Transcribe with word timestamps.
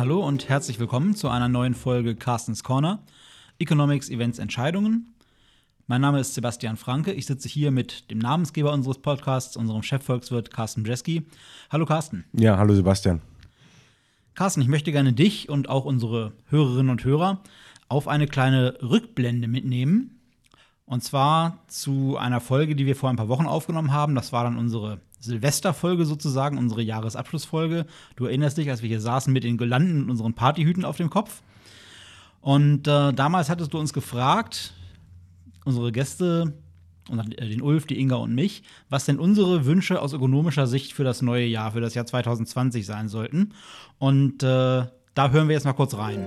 hallo 0.00 0.26
und 0.26 0.48
herzlich 0.48 0.80
willkommen 0.80 1.14
zu 1.14 1.28
einer 1.28 1.50
neuen 1.50 1.74
Folge 1.74 2.16
Carstens 2.16 2.64
Corner. 2.64 3.00
Economics, 3.58 4.08
Events, 4.08 4.38
Entscheidungen. 4.38 5.14
Mein 5.88 6.00
Name 6.00 6.20
ist 6.20 6.32
Sebastian 6.32 6.78
Franke. 6.78 7.12
Ich 7.12 7.26
sitze 7.26 7.50
hier 7.50 7.70
mit 7.70 8.10
dem 8.10 8.16
Namensgeber 8.16 8.72
unseres 8.72 8.96
Podcasts, 8.96 9.58
unserem 9.58 9.82
Chefvolkswirt 9.82 10.50
Carsten 10.50 10.84
Bjeski. 10.84 11.26
Hallo 11.70 11.84
Carsten. 11.84 12.24
Ja, 12.32 12.56
hallo 12.56 12.74
Sebastian. 12.74 13.20
Carsten, 14.34 14.62
ich 14.62 14.68
möchte 14.68 14.90
gerne 14.90 15.12
dich 15.12 15.50
und 15.50 15.68
auch 15.68 15.84
unsere 15.84 16.32
Hörerinnen 16.48 16.88
und 16.88 17.04
Hörer 17.04 17.42
auf 17.90 18.08
eine 18.08 18.26
kleine 18.26 18.78
Rückblende 18.80 19.48
mitnehmen. 19.48 20.18
Und 20.86 21.04
zwar 21.04 21.58
zu 21.66 22.16
einer 22.16 22.40
Folge, 22.40 22.74
die 22.74 22.86
wir 22.86 22.96
vor 22.96 23.10
ein 23.10 23.16
paar 23.16 23.28
Wochen 23.28 23.44
aufgenommen 23.44 23.92
haben. 23.92 24.14
Das 24.14 24.32
war 24.32 24.44
dann 24.44 24.56
unsere 24.56 25.02
Silvesterfolge 25.20 26.06
sozusagen, 26.06 26.58
unsere 26.58 26.82
Jahresabschlussfolge. 26.82 27.86
Du 28.16 28.24
erinnerst 28.24 28.58
dich, 28.58 28.70
als 28.70 28.82
wir 28.82 28.88
hier 28.88 29.00
saßen 29.00 29.32
mit 29.32 29.44
den 29.44 29.58
Girlanden 29.58 30.04
und 30.04 30.10
unseren 30.10 30.34
Partyhüten 30.34 30.84
auf 30.84 30.96
dem 30.96 31.10
Kopf. 31.10 31.42
Und 32.40 32.88
äh, 32.88 33.12
damals 33.12 33.50
hattest 33.50 33.72
du 33.74 33.78
uns 33.78 33.92
gefragt, 33.92 34.72
unsere 35.64 35.92
Gäste, 35.92 36.54
äh, 37.10 37.48
den 37.48 37.62
Ulf, 37.62 37.86
die 37.86 38.00
Inga 38.00 38.16
und 38.16 38.34
mich, 38.34 38.62
was 38.88 39.04
denn 39.04 39.18
unsere 39.18 39.66
Wünsche 39.66 40.00
aus 40.00 40.12
ökonomischer 40.12 40.66
Sicht 40.66 40.94
für 40.94 41.04
das 41.04 41.22
neue 41.22 41.46
Jahr, 41.46 41.72
für 41.72 41.80
das 41.80 41.94
Jahr 41.94 42.06
2020 42.06 42.86
sein 42.86 43.08
sollten. 43.08 43.52
Und 43.98 44.42
äh, 44.42 44.86
da 45.14 45.30
hören 45.30 45.48
wir 45.48 45.54
jetzt 45.54 45.64
mal 45.64 45.74
kurz 45.74 45.94
rein. 45.94 46.26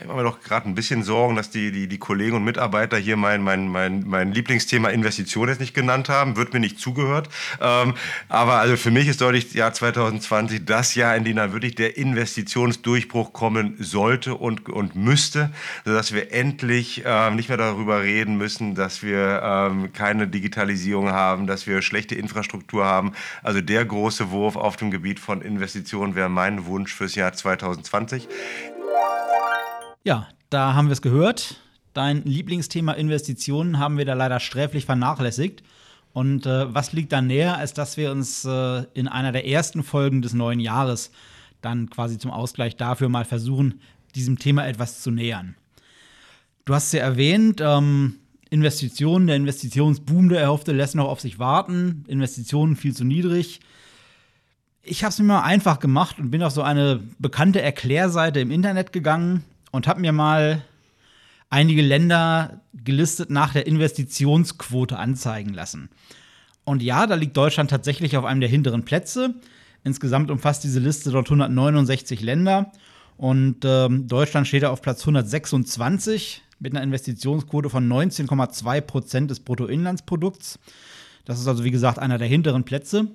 Ich 0.00 0.06
mache 0.06 0.18
mir 0.18 0.24
doch 0.24 0.40
gerade 0.40 0.68
ein 0.68 0.74
bisschen 0.74 1.02
Sorgen, 1.02 1.36
dass 1.36 1.50
die, 1.50 1.72
die, 1.72 1.86
die 1.86 1.98
Kollegen 1.98 2.36
und 2.36 2.44
Mitarbeiter 2.44 2.98
hier 2.98 3.16
mein, 3.16 3.42
mein, 3.42 3.68
mein, 3.68 4.04
mein 4.06 4.32
Lieblingsthema 4.32 4.88
Investition 4.88 5.48
jetzt 5.48 5.60
nicht 5.60 5.74
genannt 5.74 6.08
haben. 6.08 6.36
Wird 6.36 6.52
mir 6.52 6.60
nicht 6.60 6.78
zugehört. 6.78 7.28
Ähm, 7.60 7.94
aber 8.28 8.54
also 8.54 8.76
für 8.76 8.90
mich 8.90 9.08
ist 9.08 9.20
deutlich 9.20 9.54
Jahr 9.54 9.72
2020 9.72 10.64
das 10.64 10.94
Jahr, 10.94 11.16
in 11.16 11.24
dem 11.24 11.36
dann 11.36 11.52
wirklich 11.52 11.74
der 11.74 11.96
Investitionsdurchbruch 11.96 13.32
kommen 13.32 13.76
sollte 13.78 14.34
und, 14.34 14.68
und 14.68 14.96
müsste, 14.96 15.50
sodass 15.84 16.12
wir 16.12 16.32
endlich 16.32 17.02
ähm, 17.06 17.36
nicht 17.36 17.48
mehr 17.48 17.58
darüber 17.58 18.02
reden 18.02 18.36
müssen, 18.36 18.74
dass 18.74 19.02
wir 19.02 19.40
ähm, 19.42 19.92
keine 19.92 20.28
Digitalisierung 20.28 21.10
haben, 21.10 21.46
dass 21.46 21.66
wir 21.66 21.80
schlechte 21.80 22.14
Infrastruktur 22.14 22.84
haben. 22.84 23.12
Also 23.42 23.60
der 23.60 23.84
große 23.84 24.30
Wurf 24.30 24.56
auf 24.56 24.76
dem 24.76 24.90
Gebiet 24.90 25.20
von 25.20 25.40
Investitionen 25.40 26.14
wäre 26.14 26.28
mein 26.28 26.66
Wunsch 26.66 26.94
fürs 26.94 27.14
Jahr 27.14 27.32
2020. 27.32 28.28
Ja, 30.06 30.28
da 30.50 30.74
haben 30.74 30.86
wir 30.86 30.92
es 30.92 31.02
gehört. 31.02 31.56
Dein 31.92 32.22
Lieblingsthema 32.22 32.92
Investitionen 32.92 33.80
haben 33.80 33.98
wir 33.98 34.04
da 34.04 34.14
leider 34.14 34.38
sträflich 34.38 34.84
vernachlässigt. 34.84 35.64
Und 36.12 36.46
äh, 36.46 36.72
was 36.72 36.92
liegt 36.92 37.10
da 37.10 37.20
näher, 37.20 37.58
als 37.58 37.74
dass 37.74 37.96
wir 37.96 38.12
uns 38.12 38.44
äh, 38.44 38.84
in 38.94 39.08
einer 39.08 39.32
der 39.32 39.48
ersten 39.48 39.82
Folgen 39.82 40.22
des 40.22 40.32
neuen 40.32 40.60
Jahres 40.60 41.10
dann 41.60 41.90
quasi 41.90 42.18
zum 42.18 42.30
Ausgleich 42.30 42.76
dafür 42.76 43.08
mal 43.08 43.24
versuchen, 43.24 43.80
diesem 44.14 44.38
Thema 44.38 44.68
etwas 44.68 45.02
zu 45.02 45.10
nähern. 45.10 45.56
Du 46.66 46.72
hast 46.72 46.92
ja 46.92 47.00
erwähnt, 47.00 47.60
ähm, 47.60 48.14
Investitionen, 48.48 49.26
der 49.26 49.34
Investitionsboom, 49.34 50.28
der 50.28 50.40
erhoffte, 50.40 50.70
lässt 50.70 50.94
noch 50.94 51.08
auf 51.08 51.20
sich 51.20 51.40
warten. 51.40 52.04
Investitionen 52.06 52.76
viel 52.76 52.94
zu 52.94 53.02
niedrig. 53.02 53.58
Ich 54.84 55.02
habe 55.02 55.10
es 55.10 55.18
mir 55.18 55.24
mal 55.24 55.42
einfach 55.42 55.80
gemacht 55.80 56.20
und 56.20 56.30
bin 56.30 56.44
auf 56.44 56.52
so 56.52 56.62
eine 56.62 57.00
bekannte 57.18 57.60
Erklärseite 57.60 58.38
im 58.38 58.52
Internet 58.52 58.92
gegangen 58.92 59.42
und 59.76 59.86
habe 59.86 60.00
mir 60.00 60.12
mal 60.12 60.62
einige 61.50 61.82
Länder 61.82 62.62
gelistet 62.72 63.30
nach 63.30 63.52
der 63.52 63.66
Investitionsquote 63.66 64.98
anzeigen 64.98 65.54
lassen. 65.54 65.90
Und 66.64 66.82
ja, 66.82 67.06
da 67.06 67.14
liegt 67.14 67.36
Deutschland 67.36 67.70
tatsächlich 67.70 68.16
auf 68.16 68.24
einem 68.24 68.40
der 68.40 68.48
hinteren 68.48 68.84
Plätze. 68.84 69.34
Insgesamt 69.84 70.30
umfasst 70.32 70.64
diese 70.64 70.80
Liste 70.80 71.10
dort 71.12 71.28
169 71.28 72.20
Länder. 72.22 72.72
Und 73.16 73.64
ähm, 73.64 74.08
Deutschland 74.08 74.48
steht 74.48 74.64
da 74.64 74.70
auf 74.70 74.82
Platz 74.82 75.02
126 75.02 76.42
mit 76.58 76.74
einer 76.74 76.82
Investitionsquote 76.82 77.70
von 77.70 77.88
19,2 77.88 78.80
Prozent 78.80 79.30
des 79.30 79.40
Bruttoinlandsprodukts. 79.40 80.58
Das 81.24 81.38
ist 81.38 81.46
also, 81.46 81.64
wie 81.64 81.70
gesagt, 81.70 81.98
einer 81.98 82.18
der 82.18 82.28
hinteren 82.28 82.64
Plätze. 82.64 83.08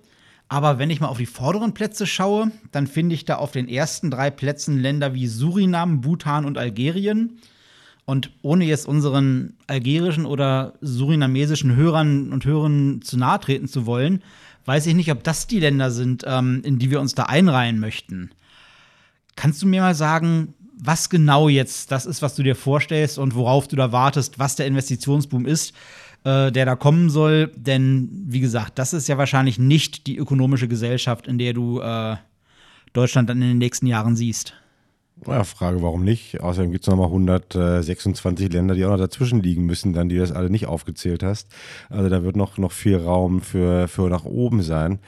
Aber 0.52 0.80
wenn 0.80 0.90
ich 0.90 1.00
mal 1.00 1.08
auf 1.08 1.18
die 1.18 1.28
vorderen 1.28 1.74
Plätze 1.74 2.06
schaue, 2.06 2.52
dann 2.74 2.86
finde 2.86 3.16
ich 3.16 3.24
da 3.24 3.38
auf 3.38 3.54
den 3.54 3.70
ersten 3.70 4.12
drei 4.12 4.30
Plätzen 4.30 4.78
Länder 4.78 5.14
wie 5.14 5.28
Surinam, 5.28 6.02
Bhutan 6.02 6.44
und 6.44 6.58
Algerien. 6.58 7.38
Und 8.04 8.32
ohne 8.42 8.66
jetzt 8.66 8.86
unseren 8.86 9.54
algerischen 9.68 10.26
oder 10.26 10.74
surinamesischen 10.82 11.78
Hörern 11.78 12.34
und 12.34 12.44
Hörern 12.44 13.02
zu 13.02 13.16
nahe 13.16 13.40
treten 13.40 13.70
zu 13.70 13.86
wollen, 13.86 14.24
weiß 14.66 14.88
ich 14.88 14.94
nicht, 14.94 15.10
ob 15.14 15.24
das 15.24 15.48
die 15.48 15.62
Länder 15.62 15.90
sind, 15.90 16.26
ähm, 16.28 16.62
in 16.66 16.80
die 16.80 16.92
wir 16.92 17.00
uns 17.00 17.16
da 17.16 17.24
einreihen 17.24 17.80
möchten. 17.80 18.32
Kannst 19.38 19.62
du 19.62 19.68
mir 19.68 19.80
mal 19.80 19.96
sagen, 19.96 20.54
was 20.78 21.10
genau 21.10 21.48
jetzt 21.48 21.94
das 21.94 22.06
ist, 22.06 22.22
was 22.22 22.36
du 22.36 22.44
dir 22.44 22.58
vorstellst 22.58 23.18
und 23.20 23.36
worauf 23.36 23.70
du 23.70 23.78
da 23.78 23.94
wartest, 23.94 24.38
was 24.38 24.58
der 24.58 24.68
Investitionsboom 24.68 25.46
ist? 25.46 25.74
Äh, 26.24 26.52
der 26.52 26.66
da 26.66 26.76
kommen 26.76 27.10
soll. 27.10 27.52
Denn, 27.56 28.10
wie 28.28 28.40
gesagt, 28.40 28.80
das 28.80 28.94
ist 28.94 29.08
ja 29.08 29.18
wahrscheinlich 29.18 29.60
nicht 29.60 30.08
die 30.08 30.18
ökonomische 30.18 30.68
Gesellschaft, 30.68 31.28
in 31.28 31.38
der 31.38 31.54
du 31.54 31.80
äh, 31.80 32.16
Deutschland 32.94 33.30
dann 33.30 33.42
in 33.42 33.50
den 33.50 33.58
nächsten 33.58 33.88
Jahren 33.88 34.16
siehst. 34.16 34.54
Ja, 35.28 35.44
Frage, 35.44 35.84
warum 35.84 36.04
nicht? 36.04 36.42
Außerdem 36.42 36.72
gibt 36.72 36.84
es 36.84 36.90
nochmal 36.90 37.08
126 37.08 38.52
Länder, 38.52 38.74
die 38.74 38.86
auch 38.86 38.92
noch 38.92 38.98
dazwischen 38.98 39.44
liegen 39.44 39.66
müssen, 39.66 39.94
dann, 39.94 40.10
die 40.10 40.16
du 40.16 40.22
das 40.22 40.32
alle 40.32 40.50
nicht 40.50 40.66
aufgezählt 40.66 41.22
hast. 41.22 41.48
Also 41.90 42.10
da 42.10 42.24
wird 42.24 42.36
noch, 42.36 42.58
noch 42.58 42.72
viel 42.72 42.98
Raum 42.98 43.42
für, 43.42 43.88
für 43.88 44.10
nach 44.10 44.26
oben 44.26 44.64
sein. 44.64 45.00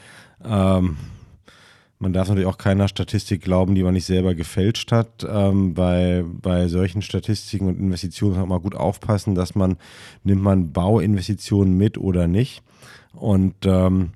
Ähm, 0.44 0.96
man 2.04 2.12
darf 2.12 2.28
natürlich 2.28 2.46
auch 2.46 2.58
keiner 2.58 2.86
Statistik 2.86 3.40
glauben, 3.40 3.74
die 3.74 3.82
man 3.82 3.94
nicht 3.94 4.04
selber 4.04 4.34
gefälscht 4.34 4.92
hat. 4.92 5.26
Ähm, 5.26 5.72
bei, 5.72 6.22
bei 6.42 6.68
solchen 6.68 7.00
Statistiken 7.00 7.66
und 7.66 7.80
Investitionen 7.80 8.32
muss 8.34 8.40
man 8.40 8.48
mal 8.50 8.60
gut 8.60 8.74
aufpassen, 8.74 9.34
dass 9.34 9.54
man, 9.54 9.78
nimmt 10.22 10.42
man 10.42 10.70
Bauinvestitionen 10.70 11.78
mit 11.78 11.96
oder 11.96 12.28
nicht. 12.28 12.62
Und 13.14 13.54
ähm, 13.64 14.10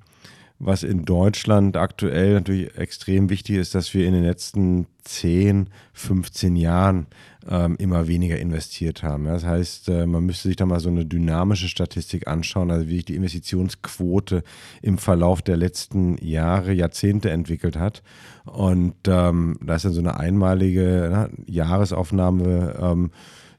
was 0.59 0.83
in 0.83 1.05
Deutschland 1.05 1.77
aktuell 1.77 2.33
natürlich 2.33 2.77
extrem 2.77 3.29
wichtig 3.29 3.55
ist, 3.55 3.75
dass 3.75 3.93
wir 3.93 4.05
in 4.05 4.13
den 4.13 4.23
letzten 4.23 4.87
10, 5.03 5.69
15 5.93 6.57
Jahren 6.57 7.07
ähm, 7.49 7.77
immer 7.79 8.07
weniger 8.07 8.37
investiert 8.37 9.01
haben. 9.01 9.25
Das 9.25 9.45
heißt, 9.45 9.87
äh, 9.87 10.05
man 10.05 10.25
müsste 10.25 10.49
sich 10.49 10.57
da 10.57 10.65
mal 10.65 10.81
so 10.81 10.89
eine 10.89 11.05
dynamische 11.05 11.69
Statistik 11.69 12.27
anschauen, 12.27 12.71
also 12.71 12.89
wie 12.89 12.97
sich 12.97 13.05
die 13.05 13.15
Investitionsquote 13.15 14.43
im 14.81 14.97
Verlauf 14.97 15.41
der 15.41 15.55
letzten 15.55 16.17
Jahre, 16.17 16.73
Jahrzehnte 16.73 17.29
entwickelt 17.29 17.77
hat. 17.77 18.03
Und 18.45 18.95
ähm, 19.07 19.57
da 19.61 19.75
ist 19.75 19.85
dann 19.85 19.93
so 19.93 20.01
eine 20.01 20.19
einmalige 20.19 21.07
na, 21.09 21.29
Jahresaufnahme. 21.47 22.77
Ähm, 22.81 23.11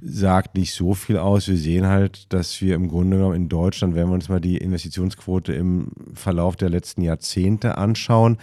sagt 0.02 0.56
nicht 0.56 0.72
so 0.74 0.94
viel 0.94 1.18
aus. 1.18 1.48
Wir 1.48 1.56
sehen 1.56 1.86
halt, 1.86 2.32
dass 2.32 2.60
wir 2.60 2.74
im 2.74 2.88
Grunde 2.88 3.16
genommen 3.16 3.36
in 3.36 3.48
Deutschland, 3.48 3.94
wenn 3.94 4.08
wir 4.08 4.14
uns 4.14 4.28
mal 4.28 4.40
die 4.40 4.56
Investitionsquote 4.56 5.52
im 5.52 5.92
Verlauf 6.14 6.56
der 6.56 6.70
letzten 6.70 7.02
Jahrzehnte 7.02 7.78
anschauen, 7.78 8.38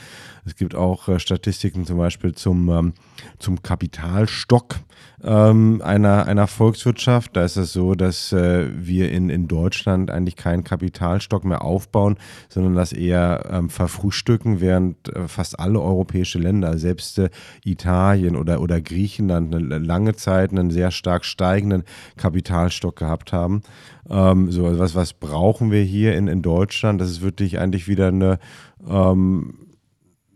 es 0.48 0.56
gibt 0.56 0.76
auch 0.76 1.10
äh, 1.10 1.20
Statistiken 1.20 1.86
zum 1.86 1.98
Beispiel 1.98 2.34
zum, 2.34 2.70
ähm, 2.70 2.94
zum 3.38 3.62
Kapitalstock 3.62 4.78
ähm, 5.22 5.82
einer, 5.84 6.26
einer 6.26 6.48
Volkswirtschaft. 6.48 7.36
Da 7.36 7.44
ist 7.44 7.58
es 7.58 7.74
so, 7.74 7.96
dass 7.96 8.32
äh, 8.32 8.68
wir 8.74 9.12
in, 9.12 9.30
in 9.30 9.50
Deutschland 9.50 10.10
eigentlich 10.10 10.38
keinen 10.38 10.64
Kapitalstock 10.64 11.44
mehr 11.44 11.64
aufbauen, 11.64 12.18
sondern 12.48 12.76
das 12.76 12.94
eher 12.94 13.50
ähm, 13.52 13.70
verfrühstücken, 13.70 14.62
während 14.62 15.10
äh, 15.10 15.28
fast 15.28 15.60
alle 15.60 15.82
europäische 15.82 16.40
Länder, 16.40 16.78
selbst 16.78 17.20
äh, 17.20 17.30
Italien 17.66 18.38
oder, 18.38 18.62
oder 18.62 18.80
Griechenland, 18.80 19.54
eine 19.54 19.80
lange 19.80 20.16
Zeit 20.16 20.52
einen 20.52 20.72
sehr 20.72 20.92
stark 20.92 21.26
steigenden 21.26 21.84
Kapitalstock 22.16 22.96
gehabt 22.96 23.34
haben. 23.34 23.64
Ähm, 24.10 24.50
so, 24.50 24.66
also 24.66 24.80
was, 24.80 24.96
was 24.96 25.14
brauchen 25.14 25.72
wir 25.72 25.84
hier 25.84 26.16
in, 26.16 26.30
in 26.30 26.42
Deutschland? 26.42 27.02
Das 27.02 27.10
ist 27.10 27.22
wirklich 27.22 27.60
eigentlich 27.60 27.90
wieder 27.90 28.08
eine 28.08 28.40
ähm, 28.88 29.67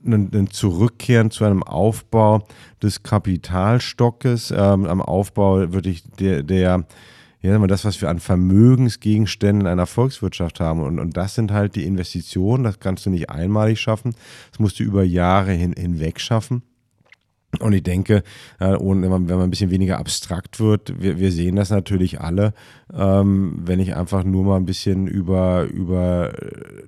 ein, 0.06 0.50
Zurückkehren 0.51 1.31
zu 1.31 1.45
einem 1.45 1.63
Aufbau 1.63 2.48
des 2.81 3.03
Kapitalstockes, 3.03 4.51
ähm, 4.51 4.86
am 4.86 5.01
Aufbau 5.01 5.71
wirklich 5.74 6.03
der, 6.19 6.44
der 6.44 6.86
ja, 7.42 7.57
das, 7.68 7.86
was 7.86 8.00
wir 8.01 8.09
an 8.09 8.19
Vermögensgegenständen 8.19 9.62
in 9.62 9.71
einer 9.71 9.88
Volkswirtschaft 9.88 10.59
haben. 10.59 10.81
Und, 10.81 11.00
und 11.00 11.18
das 11.18 11.33
sind 11.33 11.51
halt 11.51 11.75
die 11.75 11.86
Investitionen, 11.86 12.63
das 12.63 12.80
kannst 12.80 13.06
du 13.06 13.09
nicht 13.09 13.30
einmalig 13.31 13.80
schaffen, 13.80 14.13
das 14.51 14.59
musst 14.59 14.80
du 14.80 14.83
über 14.83 15.03
Jahre 15.03 15.51
hin, 15.51 15.74
hinweg 15.74 16.19
schaffen. 16.19 16.62
Und 17.59 17.74
ich 17.74 17.83
denke, 17.83 18.24
wenn 18.59 19.09
man, 19.09 19.30
ein 19.30 19.50
bisschen 19.50 19.71
weniger 19.71 20.00
abstrakt 20.00 20.59
wird, 20.59 21.01
wir, 21.01 21.31
sehen 21.31 21.57
das 21.57 21.69
natürlich 21.69 22.21
alle, 22.21 22.53
ähm, 22.94 23.59
wenn 23.63 23.80
ich 23.80 23.95
einfach 23.95 24.24
nur 24.24 24.44
mal 24.44 24.57
ein 24.57 24.65
bisschen 24.65 25.07
über, 25.07 25.63
über, 25.63 26.31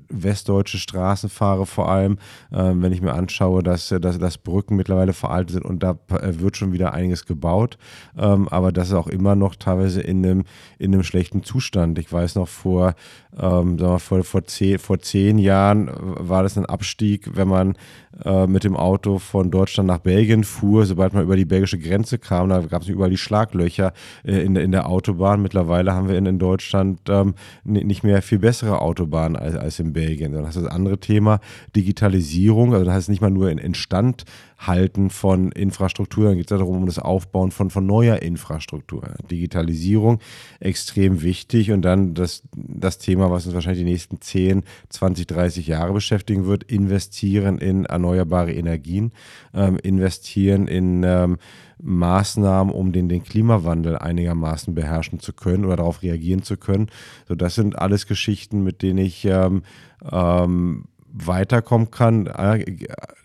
westdeutsche 0.09 0.77
Straßen 0.77 1.29
fahre, 1.29 1.65
vor 1.65 1.89
allem, 1.89 2.17
ähm, 2.51 2.81
wenn 2.81 2.93
ich 2.93 3.01
mir 3.01 3.13
anschaue, 3.13 3.61
dass, 3.61 3.89
dass, 3.89 4.19
dass 4.19 4.37
Brücken 4.37 4.75
mittlerweile 4.75 5.13
veraltet 5.13 5.51
sind 5.51 5.65
und 5.65 5.83
da 5.83 5.97
äh, 6.09 6.39
wird 6.39 6.55
schon 6.55 6.71
wieder 6.71 6.93
einiges 6.93 7.25
gebaut, 7.25 7.77
ähm, 8.17 8.47
aber 8.47 8.71
das 8.71 8.89
ist 8.89 8.93
auch 8.93 9.07
immer 9.07 9.35
noch 9.35 9.55
teilweise 9.55 10.01
in 10.01 10.25
einem, 10.25 10.43
in 10.79 10.93
einem 10.93 11.03
schlechten 11.03 11.43
Zustand. 11.43 11.99
Ich 11.99 12.11
weiß 12.11 12.35
noch, 12.35 12.47
vor, 12.47 12.95
sagen 13.35 13.79
wir, 13.79 13.99
vor, 13.99 14.23
vor, 14.23 14.45
zehn, 14.45 14.79
vor 14.79 14.99
zehn 14.99 15.37
Jahren 15.37 15.89
war 15.93 16.43
das 16.43 16.57
ein 16.57 16.65
Abstieg, 16.65 17.35
wenn 17.35 17.47
man 17.47 17.75
äh, 18.23 18.47
mit 18.47 18.63
dem 18.63 18.75
Auto 18.75 19.17
von 19.17 19.49
Deutschland 19.49 19.87
nach 19.87 19.97
Belgien 19.97 20.43
fuhr. 20.43 20.85
Sobald 20.85 21.13
man 21.13 21.23
über 21.23 21.35
die 21.35 21.45
belgische 21.45 21.79
Grenze 21.79 22.19
kam, 22.19 22.49
da 22.49 22.59
gab 22.61 22.83
es 22.83 22.87
überall 22.87 23.09
die 23.09 23.17
Schlaglöcher 23.17 23.93
äh, 24.23 24.43
in, 24.43 24.55
in 24.55 24.71
der 24.71 24.87
Autobahn. 24.87 25.41
Mittlerweile 25.41 25.93
haben 25.93 26.07
wir 26.07 26.17
in, 26.17 26.25
in 26.25 26.39
Deutschland 26.39 26.99
ähm, 27.09 27.33
nicht 27.63 28.03
mehr 28.03 28.21
viel 28.21 28.39
bessere 28.39 28.81
Autobahnen 28.81 29.35
als, 29.35 29.55
als 29.55 29.79
in 29.79 29.93
Belgien. 29.93 30.31
Dann 30.33 30.45
hast 30.45 30.57
du 30.57 30.61
das 30.61 30.71
andere 30.71 30.99
Thema, 30.99 31.39
Digitalisierung. 31.75 32.73
Also 32.73 32.85
das 32.85 32.93
heißt 32.93 33.09
nicht 33.09 33.21
mal 33.21 33.31
nur 33.31 33.49
in 33.49 33.57
Instand 33.57 34.25
Halten 34.67 35.09
von 35.09 35.51
Infrastruktur, 35.51 36.25
dann 36.25 36.37
geht 36.37 36.51
es 36.51 36.57
darum, 36.57 36.77
um 36.77 36.85
das 36.85 36.99
Aufbauen 36.99 37.51
von, 37.51 37.69
von 37.69 37.85
neuer 37.85 38.21
Infrastruktur. 38.21 39.03
Digitalisierung 39.29 40.19
extrem 40.59 41.21
wichtig 41.21 41.71
und 41.71 41.81
dann 41.81 42.13
das, 42.13 42.43
das 42.55 42.97
Thema, 42.97 43.31
was 43.31 43.45
uns 43.45 43.55
wahrscheinlich 43.55 43.83
die 43.83 43.91
nächsten 43.91 44.21
10, 44.21 44.63
20, 44.89 45.27
30 45.27 45.67
Jahre 45.67 45.93
beschäftigen 45.93 46.45
wird, 46.45 46.63
investieren 46.63 47.57
in 47.57 47.85
erneuerbare 47.85 48.53
Energien, 48.53 49.11
ähm, 49.53 49.77
investieren 49.81 50.67
in 50.67 51.03
ähm, 51.03 51.37
Maßnahmen, 51.81 52.73
um 52.73 52.93
den, 52.93 53.09
den 53.09 53.23
Klimawandel 53.23 53.97
einigermaßen 53.97 54.73
beherrschen 54.73 55.19
zu 55.19 55.33
können 55.33 55.65
oder 55.65 55.77
darauf 55.77 56.01
reagieren 56.01 56.43
zu 56.43 56.57
können. 56.57 56.87
So, 57.27 57.35
das 57.35 57.55
sind 57.55 57.77
alles 57.77 58.07
Geschichten, 58.07 58.63
mit 58.63 58.81
denen 58.81 58.99
ich 58.99 59.25
ähm, 59.25 59.63
ähm, 60.09 60.85
weiterkommen 61.13 61.91
kann. 61.91 62.27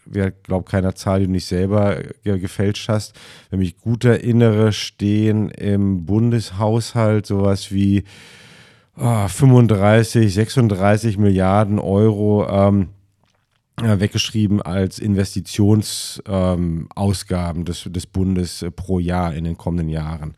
Wer 0.05 0.31
glaubt 0.31 0.69
keiner 0.69 0.94
Zahl, 0.94 1.20
die 1.20 1.26
du 1.26 1.32
nicht 1.32 1.46
selber 1.46 2.02
gefälscht 2.23 2.88
hast. 2.88 3.14
Wenn 3.50 3.58
mich 3.58 3.76
gut 3.76 4.05
erinnere, 4.05 4.73
stehen 4.73 5.50
im 5.50 6.05
Bundeshaushalt 6.05 7.26
sowas 7.26 7.73
wie 7.73 8.05
oh, 8.96 9.26
35, 9.26 10.32
36 10.32 11.19
Milliarden 11.19 11.79
Euro 11.79 12.46
ähm, 12.49 12.82
äh, 12.82 12.97
weggeschrieben 13.82 14.62
als 14.62 14.98
Investitionsausgaben 14.98 17.60
ähm, 17.60 17.64
des, 17.64 17.88
des 17.88 18.06
Bundes 18.06 18.62
äh, 18.62 18.70
pro 18.70 18.98
Jahr 18.98 19.34
in 19.34 19.44
den 19.44 19.56
kommenden 19.56 19.88
Jahren. 19.88 20.34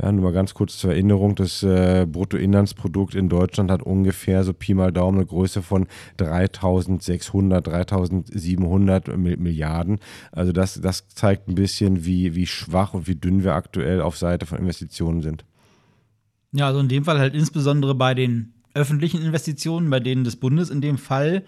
Ja, 0.00 0.10
nur 0.10 0.24
mal 0.24 0.32
ganz 0.32 0.54
kurz 0.54 0.78
zur 0.78 0.90
Erinnerung, 0.90 1.36
das 1.36 1.62
äh, 1.62 2.06
Bruttoinlandsprodukt 2.10 3.14
in 3.14 3.28
Deutschland 3.28 3.70
hat 3.70 3.82
ungefähr 3.82 4.42
so 4.42 4.52
Pi 4.52 4.74
mal 4.74 4.92
Daumen 4.92 5.18
eine 5.18 5.26
Größe 5.26 5.62
von 5.62 5.86
3600, 6.16 7.66
3700 7.66 9.16
Milliarden. 9.16 10.00
Also 10.32 10.52
das, 10.52 10.80
das 10.80 11.08
zeigt 11.08 11.48
ein 11.48 11.54
bisschen, 11.54 12.04
wie, 12.04 12.34
wie 12.34 12.46
schwach 12.46 12.94
und 12.94 13.06
wie 13.06 13.14
dünn 13.14 13.44
wir 13.44 13.54
aktuell 13.54 14.00
auf 14.00 14.16
Seite 14.16 14.46
von 14.46 14.58
Investitionen 14.58 15.22
sind. 15.22 15.44
Ja, 16.52 16.66
also 16.66 16.80
in 16.80 16.88
dem 16.88 17.04
Fall 17.04 17.18
halt 17.18 17.34
insbesondere 17.34 17.94
bei 17.94 18.14
den 18.14 18.54
öffentlichen 18.74 19.22
Investitionen, 19.22 19.90
bei 19.90 20.00
denen 20.00 20.24
des 20.24 20.36
Bundes 20.36 20.70
in 20.70 20.80
dem 20.80 20.98
Fall. 20.98 21.44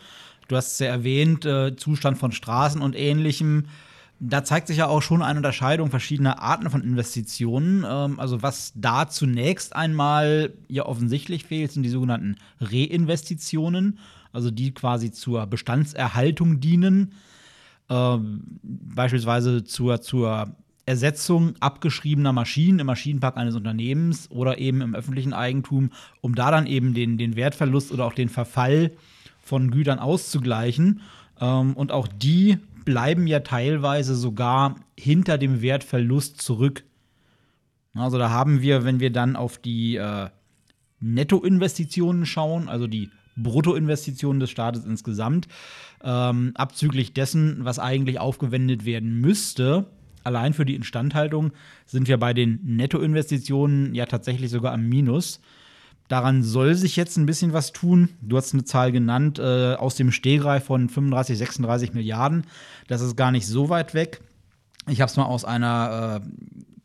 Du 0.48 0.56
hast 0.56 0.72
es 0.72 0.78
ja 0.78 0.88
erwähnt, 0.88 1.44
äh, 1.44 1.76
Zustand 1.76 2.19
von 2.19 2.32
Straßen 2.32 2.81
und 2.81 2.96
ähnlichem 2.96 3.66
da 4.19 4.44
zeigt 4.44 4.69
sich 4.69 4.78
ja 4.78 4.87
auch 4.87 5.02
schon 5.02 5.22
eine 5.22 5.38
Unterscheidung 5.38 5.90
verschiedener 5.90 6.40
Arten 6.40 6.70
von 6.70 6.82
Investitionen. 6.82 7.84
Ähm, 7.88 8.19
also 8.19 8.43
was 8.43 8.72
da 8.75 9.08
zunächst 9.08 9.76
einmal 9.76 10.54
ja 10.69 10.87
offensichtlich 10.87 11.44
fehlt, 11.44 11.72
sind 11.72 11.82
die 11.82 11.90
sogenannten 11.90 12.37
Reinvestitionen, 12.60 13.98
also 14.32 14.50
die 14.50 14.72
quasi 14.72 15.12
zur 15.12 15.46
Bestandserhaltung 15.46 16.60
dienen, 16.60 17.12
ähm, 17.90 18.58
beispielsweise 18.62 19.64
zur, 19.64 20.00
zur 20.00 20.56
Ersetzung 20.87 21.54
abgeschriebener 21.60 22.32
Maschinen 22.32 22.78
im 22.78 22.87
Maschinenpark 22.87 23.37
eines 23.37 23.54
Unternehmens 23.54 24.31
oder 24.31 24.58
eben 24.58 24.81
im 24.81 24.94
öffentlichen 24.94 25.32
Eigentum, 25.34 25.90
um 26.20 26.34
da 26.34 26.50
dann 26.50 26.66
eben 26.66 26.94
den, 26.94 27.19
den 27.19 27.37
Wertverlust 27.37 27.93
oder 27.93 28.06
auch 28.06 28.14
den 28.14 28.28
Verfall 28.28 28.93
von 29.46 29.70
Gütern 29.70 29.98
auszugleichen. 29.98 31.00
Ähm, 31.40 31.75
und 31.75 31.93
auch 31.93 32.08
die 32.08 32.58
bleiben 32.84 33.26
ja 33.26 33.40
teilweise 33.40 34.14
sogar 34.14 34.76
hinter 34.98 35.38
dem 35.38 35.62
Wertverlust 35.62 36.40
zurück. 36.40 36.84
Also 37.94 38.19
da 38.19 38.31
haben 38.31 38.60
wir, 38.60 38.84
wenn 38.84 39.00
wir 39.00 39.10
dann 39.10 39.37
auf 39.37 39.58
die 39.58 39.96
äh, 39.96 40.28
Nettoinvestitionen 41.00 42.26
schauen, 42.26 42.69
also 42.69 42.87
die 42.87 43.10
Bruttoinvestitionen 43.37 44.40
des 44.40 44.50
Staates 44.50 44.84
insgesamt, 44.84 45.46
ähm, 46.02 46.52
abzüglich 46.54 47.12
dessen, 47.12 47.64
was 47.64 47.78
eigentlich 47.78 48.19
aufgewendet 48.19 48.84
werden 48.84 49.20
müsste, 49.20 49.87
allein 50.25 50.54
für 50.54 50.64
die 50.64 50.75
Instandhaltung, 50.75 51.52
sind 51.84 52.08
wir 52.08 52.19
bei 52.19 52.34
den 52.34 52.60
Nettoinvestitionen 52.64 53.94
ja 53.94 54.06
tatsächlich 54.06 54.50
sogar 54.50 54.72
am 54.72 54.88
Minus. 54.88 55.40
Daran 56.08 56.43
soll 56.43 56.75
sich 56.75 56.97
jetzt 56.97 57.17
ein 57.17 57.26
bisschen 57.26 57.53
was 57.53 57.73
tun. 57.73 58.11
Du 58.20 58.37
hast 58.37 58.53
eine 58.53 58.64
Zahl 58.64 58.93
genannt 58.93 59.38
äh, 59.38 59.75
aus 59.75 59.97
dem 59.97 60.12
Stehgreif 60.12 60.64
von 60.64 60.88
35, 60.88 61.37
36 61.38 61.94
Milliarden. 61.94 62.44
Das 62.87 63.00
ist 63.00 63.17
gar 63.17 63.32
nicht 63.32 63.47
so 63.47 63.69
weit 63.69 63.94
weg. 63.94 64.20
Ich 64.88 65.00
habe 65.00 65.11
es 65.11 65.17
mal 65.17 65.25
aus 65.25 65.44
einer 65.44 66.23
äh, 66.23 66.29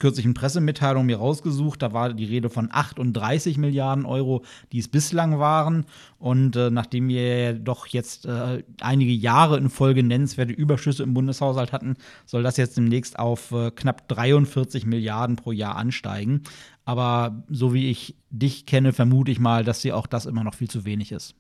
kürzlichen 0.02 0.34
Pressemitteilung 0.34 1.06
mir 1.06 1.18
rausgesucht. 1.18 1.82
Da 1.82 1.94
war 1.94 2.14
die 2.14 2.26
Rede 2.26 2.50
von 2.50 2.70
38 2.72 3.58
Milliarden 3.58 4.06
Euro, 4.06 4.44
die 4.72 4.80
es 4.80 4.88
bislang 4.88 5.38
waren. 5.38 5.86
Und 6.18 6.56
äh, 6.56 6.72
nachdem 6.72 7.08
wir 7.08 7.54
doch 7.54 7.86
jetzt 7.86 8.26
äh, 8.26 8.64
einige 8.82 9.12
Jahre 9.12 9.58
in 9.58 9.70
Folge 9.70 10.02
nennenswerte 10.02 10.54
Überschüsse 10.54 11.04
im 11.04 11.14
Bundeshaushalt 11.14 11.72
hatten, 11.72 11.96
soll 12.26 12.42
das 12.42 12.58
jetzt 12.58 12.78
demnächst 12.78 13.20
auf 13.20 13.52
äh, 13.52 13.70
knapp 13.70 14.08
43 14.08 14.88
Milliarden 14.88 15.36
pro 15.36 15.52
Jahr 15.52 15.76
ansteigen. 15.76 16.42
Aber 16.84 17.44
so 17.50 17.74
wie 17.74 17.92
ich 17.92 18.16
dich 18.32 18.66
kenne, 18.66 18.94
vermute 18.94 19.32
ich 19.32 19.40
mal, 19.40 19.64
dass 19.64 19.82
dir 19.82 19.96
auch 19.96 20.08
das 20.08 20.26
immer 20.26 20.44
noch 20.44 20.56
viel 20.56 20.70
zu 20.70 20.84
wenig 20.84 21.12
ist. 21.12 21.36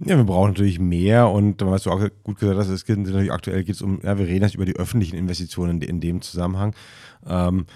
Ja, 0.00 0.16
wir 0.16 0.24
brauchen 0.24 0.50
natürlich 0.50 0.78
mehr 0.78 1.28
und 1.28 1.60
was 1.60 1.82
du 1.82 1.90
auch 1.90 2.00
gut 2.22 2.38
gesagt 2.38 2.58
hast, 2.58 2.68
es 2.68 2.84
geht 2.84 2.98
natürlich 2.98 3.32
aktuell 3.32 3.64
geht 3.64 3.74
es 3.74 3.82
um, 3.82 4.00
ja, 4.02 4.16
wir 4.16 4.28
reden 4.28 4.44
jetzt 4.44 4.54
über 4.54 4.64
die 4.64 4.76
öffentlichen 4.76 5.16
Investitionen 5.16 5.82
in, 5.82 5.88
in 5.88 6.00
dem 6.00 6.22
Zusammenhang. 6.22 6.74
Ähm, 7.26 7.66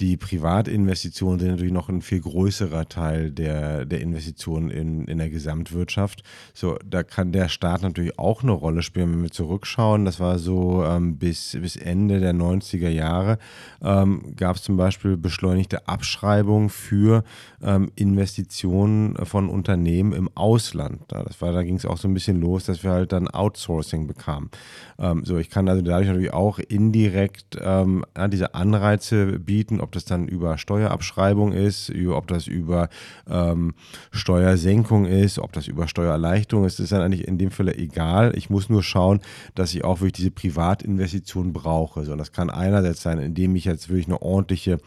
die 0.00 0.16
Privatinvestitionen 0.16 1.38
sind 1.38 1.50
natürlich 1.50 1.72
noch 1.72 1.90
ein 1.90 2.00
viel 2.00 2.20
größerer 2.20 2.88
Teil 2.88 3.30
der, 3.30 3.84
der 3.84 4.00
Investitionen 4.00 4.70
in, 4.70 5.04
in 5.04 5.18
der 5.18 5.28
Gesamtwirtschaft. 5.28 6.22
So, 6.54 6.78
da 6.84 7.02
kann 7.02 7.32
der 7.32 7.48
Staat 7.48 7.82
natürlich 7.82 8.18
auch 8.18 8.42
eine 8.42 8.52
Rolle 8.52 8.82
spielen, 8.82 9.12
wenn 9.12 9.22
wir 9.22 9.30
zurückschauen. 9.30 10.06
Das 10.06 10.18
war 10.18 10.38
so 10.38 10.84
ähm, 10.84 11.18
bis, 11.18 11.56
bis 11.60 11.76
Ende 11.76 12.18
der 12.18 12.32
90er 12.32 12.88
Jahre 12.88 13.38
ähm, 13.82 14.34
gab 14.36 14.56
es 14.56 14.62
zum 14.62 14.78
Beispiel 14.78 15.18
beschleunigte 15.18 15.86
Abschreibungen 15.86 16.70
für 16.70 17.22
ähm, 17.62 17.92
Investitionen 17.94 19.16
von 19.26 19.50
Unternehmen 19.50 20.12
im 20.12 20.30
Ausland. 20.34 21.02
Das 21.08 21.42
war, 21.42 21.52
da 21.52 21.62
ging 21.62 21.76
es 21.76 21.84
auch 21.84 21.98
so 21.98 22.08
ein 22.08 22.14
bisschen 22.14 22.40
los, 22.40 22.64
dass 22.64 22.82
wir 22.82 22.90
halt 22.90 23.12
dann 23.12 23.28
Outsourcing 23.28 24.06
bekamen. 24.06 24.50
Ähm, 24.98 25.24
so, 25.24 25.36
ich 25.36 25.50
kann 25.50 25.68
also 25.68 25.82
dadurch 25.82 26.08
natürlich 26.08 26.32
auch 26.32 26.58
indirekt 26.58 27.58
ähm, 27.60 28.04
diese 28.28 28.54
Anreize 28.54 29.38
bieten, 29.38 29.80
ob 29.80 29.89
das 29.90 30.04
dann 30.04 30.28
über 30.28 30.58
Steuerabschreibung 30.58 31.52
ist, 31.52 31.92
ob 32.08 32.26
das 32.26 32.46
über 32.46 32.88
ähm, 33.28 33.74
Steuersenkung 34.10 35.06
ist, 35.06 35.38
ob 35.38 35.52
das 35.52 35.66
über 35.66 35.88
Steuererleichterung 35.88 36.64
ist, 36.64 36.80
ist 36.80 36.92
dann 36.92 37.02
eigentlich 37.02 37.26
in 37.26 37.38
dem 37.38 37.50
Fall 37.50 37.68
egal. 37.68 38.32
Ich 38.36 38.50
muss 38.50 38.68
nur 38.68 38.82
schauen, 38.82 39.20
dass 39.54 39.74
ich 39.74 39.84
auch 39.84 40.00
wirklich 40.00 40.12
diese 40.12 40.30
Privatinvestition 40.30 41.52
brauche. 41.52 42.04
So, 42.04 42.16
das 42.16 42.32
kann 42.32 42.50
einerseits 42.50 43.02
sein, 43.02 43.18
indem 43.18 43.56
ich 43.56 43.64
jetzt 43.64 43.88
wirklich 43.88 44.06
eine 44.06 44.22
ordentliche 44.22 44.78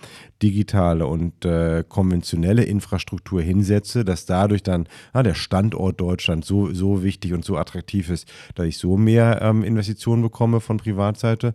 digitale 0.41 1.07
und 1.07 1.45
äh, 1.45 1.83
konventionelle 1.87 2.63
Infrastruktur 2.63 3.41
hinsetze, 3.41 4.03
dass 4.03 4.25
dadurch 4.25 4.63
dann 4.63 4.87
ja, 5.13 5.23
der 5.23 5.35
Standort 5.35 5.99
Deutschland 5.99 6.45
so, 6.45 6.73
so 6.73 7.03
wichtig 7.03 7.33
und 7.33 7.45
so 7.45 7.57
attraktiv 7.57 8.09
ist, 8.09 8.31
dass 8.55 8.67
ich 8.67 8.77
so 8.77 8.97
mehr 8.97 9.41
ähm, 9.41 9.63
Investitionen 9.63 10.21
bekomme 10.21 10.59
von 10.59 10.77
Privatseite 10.77 11.53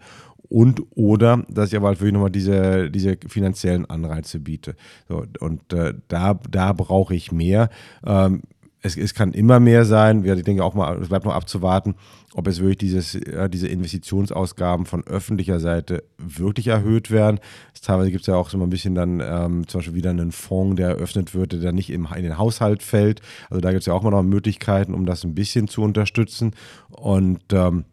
und 0.49 0.83
oder 0.95 1.45
dass 1.49 1.71
ich 1.71 1.77
aber 1.77 1.89
halt 1.89 2.01
wirklich 2.01 2.15
nochmal 2.15 2.31
diese, 2.31 2.91
diese 2.91 3.17
finanziellen 3.27 3.89
Anreize 3.89 4.41
biete. 4.41 4.77
So, 5.09 5.25
und 5.41 5.73
äh, 5.73 5.95
da, 6.09 6.41
da 6.51 6.73
brauche 6.73 7.15
ich 7.15 7.33
mehr. 7.33 7.71
Ähm, 8.05 8.43
es, 8.81 8.97
es 8.97 9.15
kann 9.15 9.33
immer 9.33 9.61
mehr 9.61 9.85
sein. 9.85 10.25
Ich 10.25 10.45
denke 10.45 10.65
auch 10.65 10.75
mal, 10.75 11.01
es 11.01 11.09
bleibt 11.09 11.25
noch 11.25 11.35
abzuwarten, 11.35 11.95
ob 12.35 12.47
es 12.47 12.61
wirklich 12.61 12.79
dieses, 12.79 13.19
diese 13.51 13.69
Investitionsausgaben 13.69 14.87
von 14.87 15.05
öffentlicher 15.07 15.59
Seite 15.59 16.05
wirklich 16.17 16.69
erhöht 16.69 17.11
werden. 17.11 17.41
Teilweise 17.83 18.11
gibt 18.11 18.23
es 18.23 18.29
ja 18.29 18.37
auch 18.37 18.51
so 18.51 18.61
ein 18.61 18.71
bisschen 18.71 18.95
dann 18.95 19.21
ähm, 19.21 19.67
zum 19.67 19.81
Beispiel 19.81 19.95
wieder 19.95 20.11
einen 20.11 20.33
Fonds, 20.33 20.77
der 20.77 20.91
eröffnet 20.91 21.35
wird, 21.35 21.53
der 21.53 21.61
dann 21.61 21.75
nicht 21.75 21.91
im, 21.91 22.07
in 22.17 22.23
den 22.23 22.39
Haushalt 22.39 22.83
fällt. 22.83 23.21
Also 23.51 23.61
da 23.61 23.71
gibt 23.71 23.81
es 23.81 23.87
ja 23.87 23.95
auch 23.95 24.03
mal 24.03 24.11
noch 24.11 24.23
Möglichkeiten, 24.23 24.95
um 24.95 25.07
das 25.07 25.25
ein 25.25 25.35
bisschen 25.35 25.69
zu 25.69 25.83
unterstützen. 25.83 26.53
Und 26.89 27.43
ähm, 27.53 27.85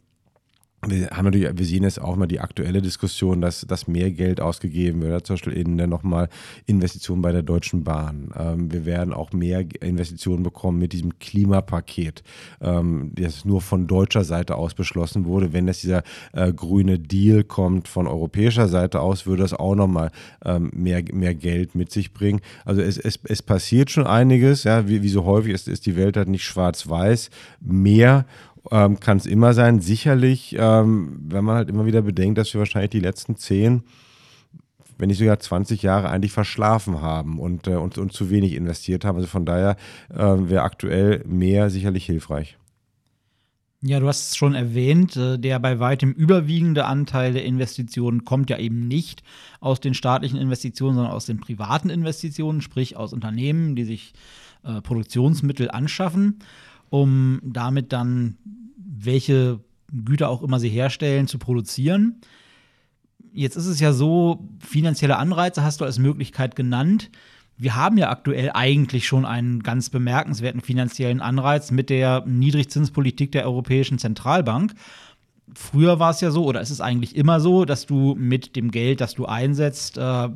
wir 0.88 1.10
haben 1.10 1.26
natürlich, 1.26 1.50
wir 1.58 1.66
sehen 1.66 1.84
jetzt 1.84 2.02
auch 2.02 2.16
mal 2.16 2.28
die 2.28 2.40
aktuelle 2.40 2.82
Diskussion, 2.82 3.42
dass, 3.42 3.62
dass 3.62 3.88
mehr 3.88 4.12
Geld 4.12 4.42
ausgegeben 4.42 5.02
wird, 5.02 5.26
zum 5.26 5.36
Beispiel 5.36 5.54
in 5.54 5.76
nochmal 5.76 6.30
Investitionen 6.66 7.22
bei 7.22 7.32
der 7.32 7.42
Deutschen 7.42 7.84
Bahn. 7.84 8.30
Ähm, 8.38 8.72
wir 8.72 8.86
werden 8.86 9.14
auch 9.14 9.32
mehr 9.34 9.66
Investitionen 9.82 10.44
bekommen 10.44 10.80
mit 10.80 10.94
diesem 10.94 11.18
Klimapaket, 11.20 12.24
ähm, 12.62 13.12
das 13.16 13.46
nur 13.46 13.62
von 13.62 13.88
deutscher 13.88 14.24
Seite 14.24 14.56
aus 14.56 14.74
beschlossen 14.74 15.26
wurde. 15.26 15.54
Wenn 15.54 15.68
jetzt 15.68 15.84
dieser 15.84 16.04
äh, 16.34 16.52
grüne 16.54 17.00
Deal 17.00 17.44
kommt 17.44 17.88
von 17.88 18.08
europäischer 18.08 18.68
Seite 18.68 19.00
aus, 19.00 19.26
würde 19.26 19.44
das 19.44 19.54
auch 19.54 19.76
nochmal 19.76 20.12
ähm, 20.44 20.72
mehr, 20.74 21.04
mehr 21.12 21.36
Geld 21.36 21.76
mit 21.76 21.92
sich 21.92 22.14
bringen. 22.14 22.42
Also 22.64 22.82
es, 22.82 22.98
es, 22.98 23.20
es 23.24 23.42
passiert 23.42 23.92
schon 23.92 24.08
einiges, 24.08 24.64
ja, 24.64 24.88
wie, 24.88 25.02
wie 25.02 25.10
so 25.10 25.26
häufig 25.26 25.54
ist, 25.54 25.68
ist 25.68 25.86
die 25.86 25.96
Welt 25.96 26.18
halt 26.18 26.28
nicht 26.28 26.44
schwarz-weiß, 26.44 27.30
mehr 27.62 28.26
ähm, 28.72 29.00
kann 29.00 29.18
es 29.18 29.26
immer 29.26 29.54
sein. 29.54 29.80
Sicherlich, 29.80 30.56
ähm, 30.58 31.20
wenn 31.28 31.46
man 31.46 31.56
halt 31.56 31.70
immer 31.70 31.86
wieder 31.86 32.02
bedenkt, 32.02 32.38
dass 32.38 32.54
wir 32.54 32.60
wahrscheinlich 32.60 32.92
die 32.92 33.00
letzten 33.00 33.36
zehn, 33.36 33.84
wenn 34.98 35.10
nicht 35.10 35.20
sogar 35.20 35.40
20 35.40 35.82
Jahre 35.82 36.10
eigentlich 36.10 36.32
verschlafen 36.32 37.02
haben 37.02 37.40
und, 37.40 37.68
äh, 37.68 37.76
und, 37.76 37.98
und 37.98 38.14
zu 38.14 38.30
wenig 38.30 38.54
investiert 38.54 39.06
haben. 39.06 39.18
Also 39.18 39.28
von 39.28 39.46
daher 39.46 39.76
äh, 40.10 40.18
wäre 40.18 40.64
aktuell 40.64 41.24
mehr 41.26 41.70
sicherlich 41.70 42.06
hilfreich. 42.06 42.58
Ja, 43.82 44.00
du 44.00 44.08
hast 44.08 44.30
es 44.30 44.36
schon 44.36 44.56
erwähnt, 44.56 45.16
äh, 45.16 45.38
der 45.38 45.60
bei 45.60 45.80
weitem 45.80 46.12
überwiegende 46.12 46.86
Anteil 46.86 47.34
der 47.34 47.46
Investitionen 47.46 48.26
kommt 48.26 48.50
ja 48.50 48.58
eben 48.58 48.88
nicht 48.88 49.22
aus 49.60 49.80
den 49.80 49.94
staatlichen 49.94 50.40
Investitionen, 50.40 50.96
sondern 50.96 51.14
aus 51.14 51.28
den 51.28 51.40
privaten 51.40 51.90
Investitionen, 51.90 52.62
sprich 52.62 52.98
aus 52.98 53.14
Unternehmen, 53.14 53.76
die 53.76 53.84
sich 53.84 54.14
äh, 54.64 54.82
Produktionsmittel 54.82 55.70
anschaffen 55.70 56.40
um 56.90 57.40
damit 57.44 57.94
dann 57.94 58.38
welche 58.78 59.60
Güter 59.92 60.30
auch 60.30 60.42
immer 60.42 60.60
sie 60.60 60.70
herstellen, 60.70 61.28
zu 61.28 61.38
produzieren. 61.38 62.16
Jetzt 63.34 63.56
ist 63.56 63.68
es 63.68 63.80
ja 63.80 63.94
so, 63.94 64.48
finanzielle 64.60 65.18
Anreize 65.18 65.64
hast 65.64 65.82
du 65.82 65.86
als 65.86 66.00
Möglichkeit 66.00 66.56
genannt. 66.56 67.10
Wir 67.58 67.76
haben 67.76 67.98
ja 67.98 68.10
aktuell 68.10 68.52
eigentlich 68.54 69.08
schon 69.08 69.26
einen 69.26 69.64
ganz 69.64 69.90
bemerkenswerten 69.90 70.62
finanziellen 70.62 71.22
Anreiz 71.22 71.72
mit 71.72 71.90
der 71.90 72.24
Niedrigzinspolitik 72.26 73.32
der 73.32 73.46
Europäischen 73.46 73.98
Zentralbank. 73.98 74.74
Früher 75.54 76.00
war 76.00 76.12
es 76.12 76.22
ja 76.22 76.32
so, 76.32 76.44
oder 76.44 76.60
ist 76.60 76.72
es 76.72 76.82
eigentlich 76.82 77.16
immer 77.16 77.40
so, 77.40 77.66
dass 77.66 77.86
du 77.86 78.16
mit 78.16 78.56
dem 78.56 78.72
Geld, 78.72 79.00
das 79.00 79.14
du 79.14 79.26
einsetzt, 79.26 79.98
äh, 79.98 80.30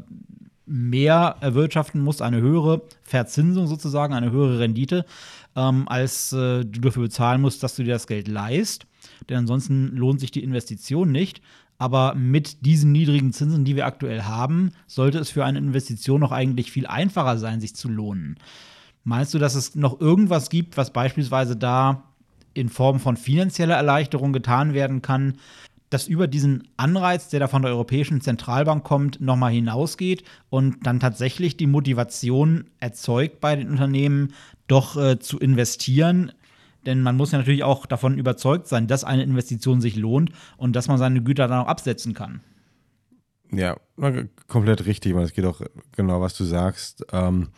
mehr 0.65 1.35
erwirtschaften 1.41 2.01
musst, 2.01 2.21
eine 2.21 2.41
höhere 2.41 2.83
Verzinsung 3.01 3.67
sozusagen, 3.67 4.13
eine 4.13 4.31
höhere 4.31 4.59
Rendite, 4.59 5.03
ähm, 5.55 5.87
als 5.87 6.33
äh, 6.33 6.63
du 6.65 6.81
dafür 6.81 7.03
bezahlen 7.03 7.41
musst, 7.41 7.63
dass 7.63 7.75
du 7.75 7.83
dir 7.83 7.93
das 7.93 8.07
Geld 8.07 8.27
leist. 8.27 8.85
Denn 9.27 9.37
ansonsten 9.37 9.95
lohnt 9.95 10.19
sich 10.19 10.31
die 10.31 10.43
Investition 10.43 11.11
nicht. 11.11 11.41
Aber 11.77 12.13
mit 12.13 12.65
diesen 12.65 12.91
niedrigen 12.91 13.31
Zinsen, 13.31 13.63
die 13.63 13.77
wir 13.77 13.85
aktuell 13.85 14.23
haben, 14.23 14.71
sollte 14.85 15.17
es 15.17 15.29
für 15.29 15.45
eine 15.45 15.59
Investition 15.59 16.19
noch 16.19 16.33
eigentlich 16.33 16.71
viel 16.71 16.85
einfacher 16.85 17.37
sein, 17.37 17.61
sich 17.61 17.73
zu 17.73 17.87
lohnen. 17.87 18.35
Meinst 19.05 19.33
du, 19.33 19.39
dass 19.39 19.55
es 19.55 19.75
noch 19.75 20.01
irgendwas 20.01 20.49
gibt, 20.49 20.75
was 20.75 20.91
beispielsweise 20.91 21.55
da 21.55 22.03
in 22.53 22.67
Form 22.67 22.99
von 22.99 23.15
finanzieller 23.15 23.75
Erleichterung 23.75 24.33
getan 24.33 24.73
werden 24.73 25.01
kann, 25.01 25.35
das 25.89 26.07
über 26.07 26.27
diesen 26.27 26.67
Anreiz, 26.77 27.29
der 27.29 27.39
da 27.39 27.47
von 27.47 27.61
der 27.61 27.71
Europäischen 27.71 28.21
Zentralbank 28.21 28.83
kommt, 28.83 29.19
nochmal 29.21 29.51
hinausgeht 29.51 30.23
und 30.49 30.85
dann 30.85 30.99
tatsächlich 30.99 31.57
die 31.57 31.67
Motivation 31.67 32.65
erzeugt 32.79 33.39
bei 33.39 33.55
den 33.55 33.69
Unternehmen, 33.69 34.33
doch 34.67 34.97
äh, 34.97 35.19
zu 35.19 35.39
investieren. 35.39 36.31
Denn 36.85 37.01
man 37.01 37.17
muss 37.17 37.31
ja 37.31 37.39
natürlich 37.39 37.63
auch 37.63 37.85
davon 37.85 38.17
überzeugt 38.17 38.67
sein, 38.67 38.87
dass 38.87 39.03
eine 39.03 39.23
Investition 39.23 39.81
sich 39.81 39.95
lohnt 39.95 40.31
und 40.57 40.75
dass 40.75 40.87
man 40.87 40.97
seine 40.97 41.21
Güter 41.21 41.47
dann 41.47 41.59
auch 41.59 41.67
absetzen 41.67 42.13
kann. 42.13 42.41
Ja, 43.51 43.77
komplett 44.47 44.85
richtig. 44.85 45.15
Es 45.15 45.33
geht 45.33 45.45
auch 45.45 45.61
genau, 45.95 46.21
was 46.21 46.37
du 46.37 46.43
sagst. 46.43 47.05
Ähm, 47.11 47.49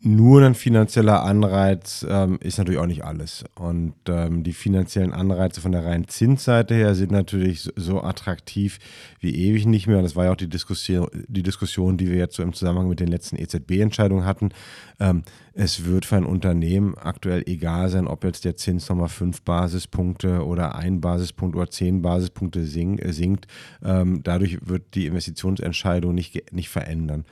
nur 0.00 0.42
ein 0.42 0.54
finanzieller 0.54 1.24
Anreiz 1.24 2.06
ähm, 2.08 2.38
ist 2.40 2.58
natürlich 2.58 2.78
auch 2.78 2.86
nicht 2.86 3.04
alles. 3.04 3.44
Und 3.56 3.94
ähm, 4.08 4.44
die 4.44 4.52
finanziellen 4.52 5.12
Anreize 5.12 5.60
von 5.60 5.72
der 5.72 5.84
reinen 5.84 6.06
Zinsseite 6.06 6.74
her 6.74 6.94
sind 6.94 7.10
natürlich 7.10 7.62
so, 7.62 7.72
so, 7.74 8.02
attraktiv 8.02 8.78
wie 9.18 9.34
ewig 9.34 9.66
nicht 9.66 9.88
mehr. 9.88 9.98
Und 9.98 10.04
das 10.04 10.14
war 10.14 10.26
ja 10.26 10.32
auch 10.32 10.36
die 10.36 10.48
Diskussion, 10.48 11.08
die 11.26 11.42
Diskussion, 11.42 11.96
die 11.96 12.08
wir 12.08 12.16
jetzt 12.16 12.36
so 12.36 12.44
im 12.44 12.52
Zusammenhang 12.52 12.88
mit 12.88 13.00
den 13.00 13.08
letzten 13.08 13.36
EZB-Entscheidungen 13.36 14.24
hatten. 14.24 14.50
Ähm, 15.00 15.24
es 15.52 15.84
wird 15.84 16.04
für 16.04 16.16
ein 16.16 16.26
Unternehmen 16.26 16.96
aktuell 16.96 17.42
egal 17.46 17.88
sein, 17.88 18.06
ob 18.06 18.22
jetzt 18.22 18.44
der 18.44 18.54
Zins 18.54 18.88
nochmal 18.88 19.08
fünf 19.08 19.42
Basispunkte 19.42 20.46
oder 20.46 20.76
ein 20.76 21.00
Basispunkt 21.00 21.56
oder 21.56 21.70
zehn 21.70 22.02
Basispunkte 22.02 22.64
sink, 22.64 23.04
äh, 23.04 23.12
sinkt. 23.12 23.48
Ähm, 23.84 24.20
dadurch 24.22 24.58
wird 24.68 24.94
die 24.94 25.06
Investitionsentscheidung 25.06 26.14
nicht, 26.14 26.52
nicht 26.52 26.68
verändern. 26.68 27.24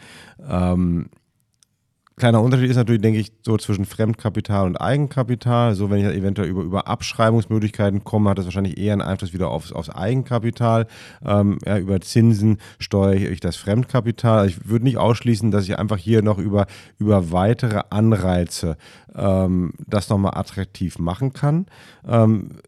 Kleiner 2.19 2.41
Unterschied 2.41 2.71
ist 2.71 2.77
natürlich, 2.77 3.03
denke 3.03 3.21
ich, 3.21 3.31
so 3.43 3.59
zwischen 3.59 3.85
Fremdkapital 3.85 4.65
und 4.65 4.79
Eigenkapital. 4.79 5.75
So, 5.75 5.91
wenn 5.91 5.99
ich 5.99 6.07
eventuell 6.07 6.49
über, 6.49 6.63
über 6.63 6.89
Abschreibungsmöglichkeiten 6.89 8.05
komme, 8.05 8.31
hat 8.31 8.39
das 8.39 8.47
wahrscheinlich 8.47 8.79
eher 8.79 8.95
einen 8.95 9.03
Einfluss 9.03 9.35
wieder 9.35 9.51
aufs, 9.51 9.71
aufs 9.71 9.91
Eigenkapital. 9.91 10.87
Ähm, 11.23 11.59
ja, 11.67 11.77
über 11.77 12.01
Zinsen 12.01 12.57
steuere 12.79 13.31
ich 13.31 13.41
das 13.41 13.57
Fremdkapital. 13.57 14.39
Also 14.39 14.57
ich 14.57 14.67
würde 14.67 14.87
nicht 14.87 14.97
ausschließen, 14.97 15.51
dass 15.51 15.65
ich 15.65 15.79
einfach 15.79 15.99
hier 15.99 16.23
noch 16.23 16.39
über, 16.39 16.67
über 16.99 17.33
weitere 17.33 17.83
Anreize 17.91 18.79
ähm, 19.15 19.75
das 19.87 20.09
nochmal 20.09 20.39
attraktiv 20.39 20.99
machen 20.99 21.35
kann. 21.35 21.67
Ähm, 22.09 22.61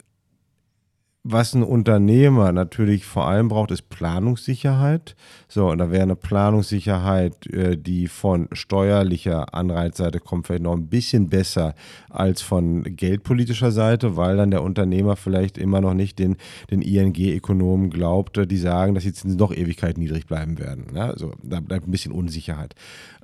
was 1.31 1.55
ein 1.55 1.63
Unternehmer 1.63 2.53
natürlich 2.53 3.05
vor 3.05 3.27
allem 3.27 3.49
braucht, 3.49 3.71
ist 3.71 3.89
Planungssicherheit. 3.91 5.15
So, 5.49 5.71
und 5.71 5.79
da 5.79 5.91
wäre 5.91 6.03
eine 6.03 6.17
Planungssicherheit, 6.17 7.47
äh, 7.47 7.77
die 7.77 8.09
von 8.09 8.49
steuerlicher 8.53 9.55
Anreizseite 9.55 10.21
kommt, 10.21 10.47
vielleicht 10.47 10.63
noch 10.63 10.75
ein 10.75 10.89
bisschen 10.89 11.29
besser 11.29 11.75
als 12.09 12.43
von 12.43 12.85
geldpolitischer 12.85 13.73
Seite, 13.73 14.17
weil 14.17 14.37
dann 14.37 14.51
der 14.51 14.63
Unternehmer 14.63 15.17
vielleicht 15.17 15.59
immer 15.59 15.81
noch 15.81 15.95
nicht 15.95 16.19
den, 16.19 16.37
den 16.71 16.83
ING-Ökonomen 16.83 17.91
glaubt, 17.91 18.41
die 18.51 18.59
sagen, 18.59 18.95
dass 18.95 19.05
die 19.05 19.13
Zinsen 19.13 19.39
doch 19.39 19.55
Ewigkeit 19.55 19.99
niedrig 19.99 20.27
bleiben 20.27 20.59
werden. 20.59 20.87
Ja, 20.95 21.11
also 21.11 21.33
da 21.43 21.61
bleibt 21.61 21.87
ein 21.87 21.93
bisschen 21.93 22.13
Unsicherheit. 22.13 22.75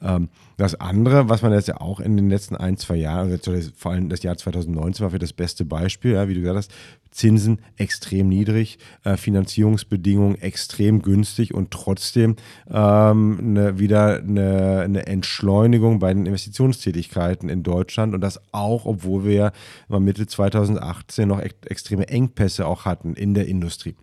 Ähm, 0.02 0.28
das 0.56 0.74
andere, 0.76 1.28
was 1.28 1.42
man 1.42 1.52
jetzt 1.52 1.68
ja 1.68 1.80
auch 1.80 2.00
in 2.00 2.16
den 2.16 2.28
letzten 2.28 2.56
ein, 2.56 2.76
zwei 2.76 2.96
Jahren, 2.96 3.32
also 3.32 3.52
vor 3.76 3.92
allem 3.92 4.08
das 4.08 4.22
Jahr 4.22 4.36
2019 4.36 5.02
war 5.02 5.10
für 5.10 5.18
das 5.18 5.32
beste 5.32 5.64
Beispiel, 5.64 6.12
ja, 6.12 6.28
wie 6.28 6.34
du 6.34 6.40
gesagt 6.40 6.58
hast, 6.58 6.72
Zinsen 7.10 7.60
extrem 7.76 7.93
niedrig, 8.28 8.78
äh, 9.04 9.16
Finanzierungsbedingungen 9.16 10.40
extrem 10.40 11.02
günstig 11.02 11.54
und 11.54 11.70
trotzdem 11.70 12.36
ähm, 12.70 13.38
eine, 13.40 13.78
wieder 13.78 14.18
eine, 14.18 14.80
eine, 14.80 15.06
Entschleunigung 15.06 15.98
bei 15.98 16.12
den 16.12 16.26
Investitionstätigkeiten 16.26 17.48
in 17.48 17.62
Deutschland 17.62 18.14
und 18.14 18.20
das 18.20 18.40
auch, 18.52 18.86
obwohl 18.86 19.24
wir 19.24 19.32
ja 19.32 19.52
Mitte 20.00 20.26
2018 20.26 21.28
noch 21.28 21.40
ex 21.40 21.54
extreme 21.66 22.08
Engpässe 22.08 22.66
auch 22.66 22.84
hatten 22.84 23.14
in 23.14 23.34
der 23.34 23.46
Industrie. 23.46 23.94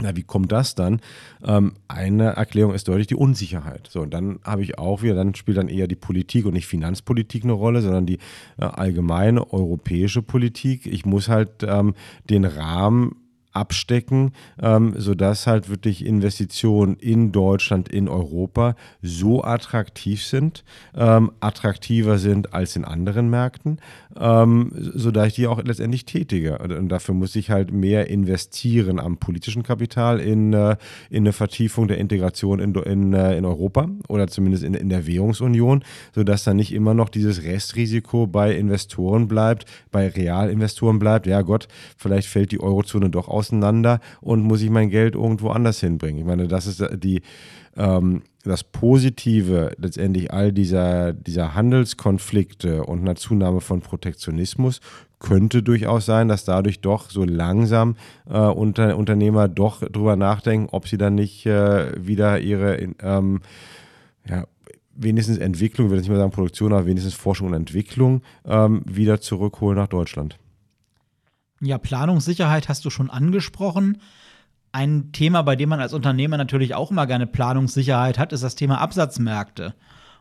Na, 0.00 0.16
wie 0.16 0.22
kommt 0.22 0.50
das 0.52 0.74
dann? 0.74 1.00
Ähm, 1.44 1.74
eine 1.88 2.30
Erklärung 2.30 2.74
ist 2.74 2.88
deutlich 2.88 3.06
die 3.06 3.14
Unsicherheit. 3.14 3.88
So, 3.90 4.00
und 4.00 4.14
dann 4.14 4.40
habe 4.44 4.62
ich 4.62 4.78
auch 4.78 5.02
wieder, 5.02 5.14
dann 5.14 5.34
spielt 5.34 5.58
dann 5.58 5.68
eher 5.68 5.86
die 5.86 5.96
Politik 5.96 6.46
und 6.46 6.54
nicht 6.54 6.66
Finanzpolitik 6.66 7.44
eine 7.44 7.52
Rolle, 7.52 7.82
sondern 7.82 8.06
die 8.06 8.18
äh, 8.58 8.64
allgemeine 8.64 9.52
europäische 9.52 10.22
Politik. 10.22 10.86
Ich 10.86 11.04
muss 11.04 11.28
halt 11.28 11.62
ähm, 11.62 11.94
den 12.28 12.44
Rahmen 12.44 13.16
abstecken, 13.52 14.32
ähm, 14.62 14.94
sodass 14.96 15.46
halt 15.46 15.68
wirklich 15.68 16.04
Investitionen 16.04 16.96
in 16.96 17.32
Deutschland, 17.32 17.88
in 17.88 18.08
Europa 18.08 18.76
so 19.02 19.42
attraktiv 19.42 20.24
sind, 20.24 20.64
ähm, 20.94 21.32
attraktiver 21.40 22.18
sind 22.18 22.54
als 22.54 22.76
in 22.76 22.84
anderen 22.84 23.28
Märkten, 23.28 23.78
ähm, 24.18 24.70
sodass 24.74 25.28
ich 25.28 25.34
die 25.34 25.46
auch 25.46 25.62
letztendlich 25.62 26.04
tätige. 26.04 26.58
Und 26.58 26.88
dafür 26.88 27.14
muss 27.14 27.34
ich 27.34 27.50
halt 27.50 27.72
mehr 27.72 28.08
investieren 28.08 29.00
am 29.00 29.16
politischen 29.16 29.62
Kapital 29.62 30.20
in, 30.20 30.52
äh, 30.52 30.76
in 31.10 31.24
eine 31.24 31.32
Vertiefung 31.32 31.88
der 31.88 31.98
Integration 31.98 32.60
in, 32.60 32.74
in, 32.74 33.12
äh, 33.14 33.36
in 33.36 33.44
Europa 33.44 33.88
oder 34.08 34.28
zumindest 34.28 34.62
in, 34.62 34.74
in 34.74 34.88
der 34.88 35.06
Währungsunion, 35.06 35.82
sodass 36.14 36.44
dann 36.44 36.56
nicht 36.56 36.72
immer 36.72 36.94
noch 36.94 37.08
dieses 37.08 37.42
Restrisiko 37.42 38.26
bei 38.26 38.54
Investoren 38.54 39.26
bleibt, 39.26 39.64
bei 39.90 40.08
Realinvestoren 40.08 40.98
bleibt. 40.98 41.26
Ja 41.26 41.42
Gott, 41.42 41.66
vielleicht 41.96 42.28
fällt 42.28 42.52
die 42.52 42.60
Eurozone 42.60 43.10
doch 43.10 43.28
aus 43.28 43.39
auseinander 43.40 44.00
und 44.20 44.42
muss 44.42 44.62
ich 44.62 44.70
mein 44.70 44.90
Geld 44.90 45.14
irgendwo 45.14 45.50
anders 45.50 45.80
hinbringen. 45.80 46.20
Ich 46.20 46.26
meine, 46.26 46.46
das 46.46 46.66
ist 46.66 46.84
die, 47.02 47.22
ähm, 47.76 48.22
das 48.44 48.64
Positive 48.64 49.72
letztendlich 49.78 50.32
all 50.32 50.52
dieser, 50.52 51.12
dieser 51.12 51.54
Handelskonflikte 51.54 52.84
und 52.84 53.00
einer 53.00 53.16
Zunahme 53.16 53.60
von 53.60 53.80
Protektionismus 53.80 54.80
könnte 55.18 55.62
durchaus 55.62 56.06
sein, 56.06 56.28
dass 56.28 56.44
dadurch 56.44 56.80
doch 56.80 57.10
so 57.10 57.24
langsam 57.24 57.96
äh, 58.28 58.38
Unter 58.38 58.96
Unternehmer 58.96 59.48
doch 59.48 59.80
drüber 59.80 60.16
nachdenken, 60.16 60.68
ob 60.72 60.88
sie 60.88 60.96
dann 60.96 61.14
nicht 61.14 61.44
äh, 61.46 61.92
wieder 62.04 62.40
ihre 62.40 62.78
ähm, 63.02 63.40
ja, 64.26 64.46
wenigstens 64.94 65.38
Entwicklung, 65.38 65.86
ich 65.86 65.92
will 65.92 65.98
nicht 65.98 66.10
mal 66.10 66.16
sagen 66.16 66.30
Produktion, 66.30 66.72
aber 66.72 66.86
wenigstens 66.86 67.14
Forschung 67.14 67.48
und 67.48 67.54
Entwicklung 67.54 68.22
ähm, 68.46 68.82
wieder 68.86 69.20
zurückholen 69.20 69.78
nach 69.78 69.88
Deutschland. 69.88 70.38
Ja, 71.60 71.78
Planungssicherheit 71.78 72.68
hast 72.68 72.84
du 72.84 72.90
schon 72.90 73.10
angesprochen. 73.10 74.00
Ein 74.72 75.12
Thema, 75.12 75.42
bei 75.42 75.56
dem 75.56 75.68
man 75.68 75.80
als 75.80 75.92
Unternehmer 75.92 76.36
natürlich 76.36 76.74
auch 76.74 76.90
immer 76.90 77.06
gerne 77.06 77.26
Planungssicherheit 77.26 78.18
hat, 78.18 78.32
ist 78.32 78.42
das 78.42 78.54
Thema 78.54 78.80
Absatzmärkte. 78.80 79.74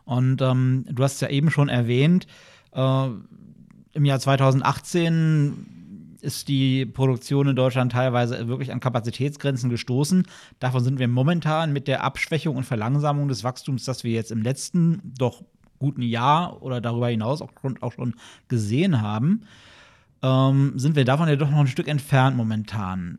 Und 0.05 0.41
ähm, 0.41 0.85
du 0.89 1.03
hast 1.03 1.21
ja 1.21 1.29
eben 1.29 1.51
schon 1.51 1.69
erwähnt, 1.69 2.27
äh, 2.73 3.07
im 3.93 4.05
Jahr 4.05 4.19
2018 4.19 6.17
ist 6.21 6.47
die 6.47 6.85
Produktion 6.85 7.47
in 7.47 7.55
Deutschland 7.55 7.93
teilweise 7.93 8.47
wirklich 8.47 8.73
an 8.73 8.81
Kapazitätsgrenzen 8.81 9.69
gestoßen. 9.69 10.27
Davon 10.59 10.83
sind 10.83 10.99
wir 10.99 11.07
momentan 11.07 11.71
mit 11.71 11.87
der 11.87 12.03
Abschwächung 12.03 12.57
und 12.57 12.65
Verlangsamung 12.65 13.27
des 13.29 13.43
Wachstums, 13.43 13.85
das 13.85 14.03
wir 14.03 14.11
jetzt 14.11 14.31
im 14.31 14.41
letzten 14.41 15.01
doch 15.17 15.43
guten 15.77 16.01
Jahr 16.01 16.61
oder 16.61 16.81
darüber 16.81 17.07
hinaus 17.07 17.41
auch, 17.41 17.51
auch 17.79 17.93
schon 17.93 18.15
gesehen 18.49 19.01
haben, 19.01 19.41
ähm, 20.21 20.73
sind 20.75 20.95
wir 20.95 21.05
davon 21.05 21.27
ja 21.27 21.35
doch 21.35 21.49
noch 21.49 21.59
ein 21.59 21.67
Stück 21.67 21.87
entfernt 21.87 22.35
momentan. 22.35 23.17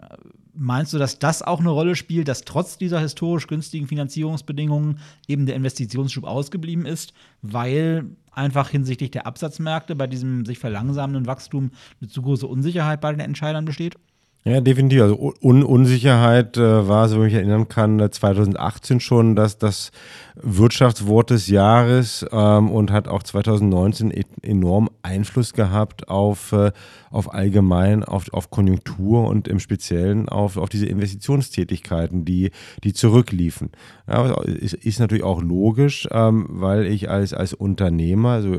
Meinst 0.52 0.92
du, 0.92 0.98
dass 0.98 1.18
das 1.18 1.42
auch 1.42 1.60
eine 1.60 1.70
Rolle 1.70 1.96
spielt, 1.96 2.28
dass 2.28 2.42
trotz 2.42 2.76
dieser 2.76 3.00
historisch 3.00 3.46
günstigen 3.46 3.86
Finanzierungsbedingungen 3.86 4.98
eben 5.26 5.46
der 5.46 5.54
Investitionsschub 5.54 6.24
ausgeblieben 6.24 6.84
ist, 6.84 7.14
weil 7.40 8.04
einfach 8.32 8.68
hinsichtlich 8.68 9.10
der 9.10 9.26
Absatzmärkte 9.26 9.96
bei 9.96 10.06
diesem 10.06 10.44
sich 10.44 10.58
verlangsamenden 10.58 11.26
Wachstum 11.26 11.70
eine 12.00 12.10
zu 12.10 12.22
große 12.22 12.46
Unsicherheit 12.46 13.00
bei 13.00 13.10
den 13.12 13.20
Entscheidern 13.20 13.64
besteht? 13.64 13.96
Ja, 14.42 14.62
definitiv. 14.62 15.02
Also 15.02 15.34
Un 15.42 15.62
Unsicherheit 15.62 16.56
äh, 16.56 16.88
war, 16.88 17.10
so 17.10 17.16
wie 17.16 17.26
ich 17.26 17.32
mich 17.32 17.34
erinnern 17.34 17.68
kann, 17.68 18.00
2018 18.10 18.96
äh, 18.96 19.00
schon 19.00 19.36
dass 19.36 19.58
das 19.58 19.92
Wirtschaftswort 20.34 21.28
des 21.28 21.48
Jahres 21.48 22.24
ähm, 22.32 22.70
und 22.70 22.90
hat 22.90 23.06
auch 23.06 23.22
2019 23.22 24.10
e 24.10 24.24
enorm 24.40 24.88
Einfluss 25.02 25.52
gehabt 25.52 26.08
auf, 26.08 26.52
äh, 26.52 26.72
auf 27.10 27.34
allgemein, 27.34 28.02
auf, 28.02 28.32
auf 28.32 28.50
Konjunktur 28.50 29.28
und 29.28 29.46
im 29.46 29.60
Speziellen 29.60 30.30
auf, 30.30 30.56
auf 30.56 30.70
diese 30.70 30.86
Investitionstätigkeiten, 30.86 32.24
die, 32.24 32.50
die 32.82 32.94
zurückliefen. 32.94 33.70
Ja, 34.08 34.40
ist, 34.42 34.72
ist 34.72 35.00
natürlich 35.00 35.24
auch 35.24 35.42
logisch, 35.42 36.08
ähm, 36.10 36.46
weil 36.48 36.86
ich 36.86 37.10
als, 37.10 37.34
als 37.34 37.52
Unternehmer, 37.52 38.30
also 38.30 38.56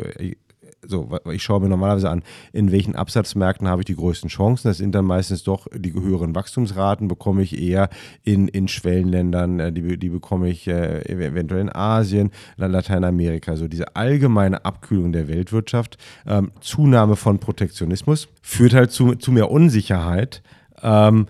so, 0.85 1.09
ich 1.31 1.43
schaue 1.43 1.61
mir 1.61 1.69
normalerweise 1.69 2.09
an, 2.09 2.23
in 2.53 2.71
welchen 2.71 2.95
Absatzmärkten 2.95 3.67
habe 3.67 3.81
ich 3.81 3.85
die 3.85 3.95
größten 3.95 4.29
Chancen. 4.29 4.67
Das 4.67 4.77
sind 4.77 4.93
dann 4.93 5.05
meistens 5.05 5.43
doch 5.43 5.67
die 5.73 5.93
höheren 5.93 6.35
Wachstumsraten, 6.35 7.07
bekomme 7.07 7.43
ich 7.43 7.59
eher 7.59 7.89
in, 8.23 8.47
in 8.47 8.67
Schwellenländern, 8.67 9.59
äh, 9.59 9.71
die, 9.71 9.97
die 9.97 10.09
bekomme 10.09 10.50
ich 10.50 10.67
äh, 10.67 11.01
eventuell 11.07 11.61
in 11.61 11.73
Asien, 11.73 12.31
Lateinamerika. 12.57 13.55
So 13.55 13.67
diese 13.67 13.95
allgemeine 13.95 14.65
Abkühlung 14.65 15.11
der 15.11 15.27
Weltwirtschaft, 15.27 15.97
ähm, 16.25 16.51
Zunahme 16.61 17.15
von 17.15 17.39
Protektionismus 17.39 18.27
führt 18.41 18.73
halt 18.73 18.91
zu, 18.91 19.15
zu 19.15 19.31
mehr 19.31 19.51
Unsicherheit. 19.51 20.41
Ähm, 20.81 21.27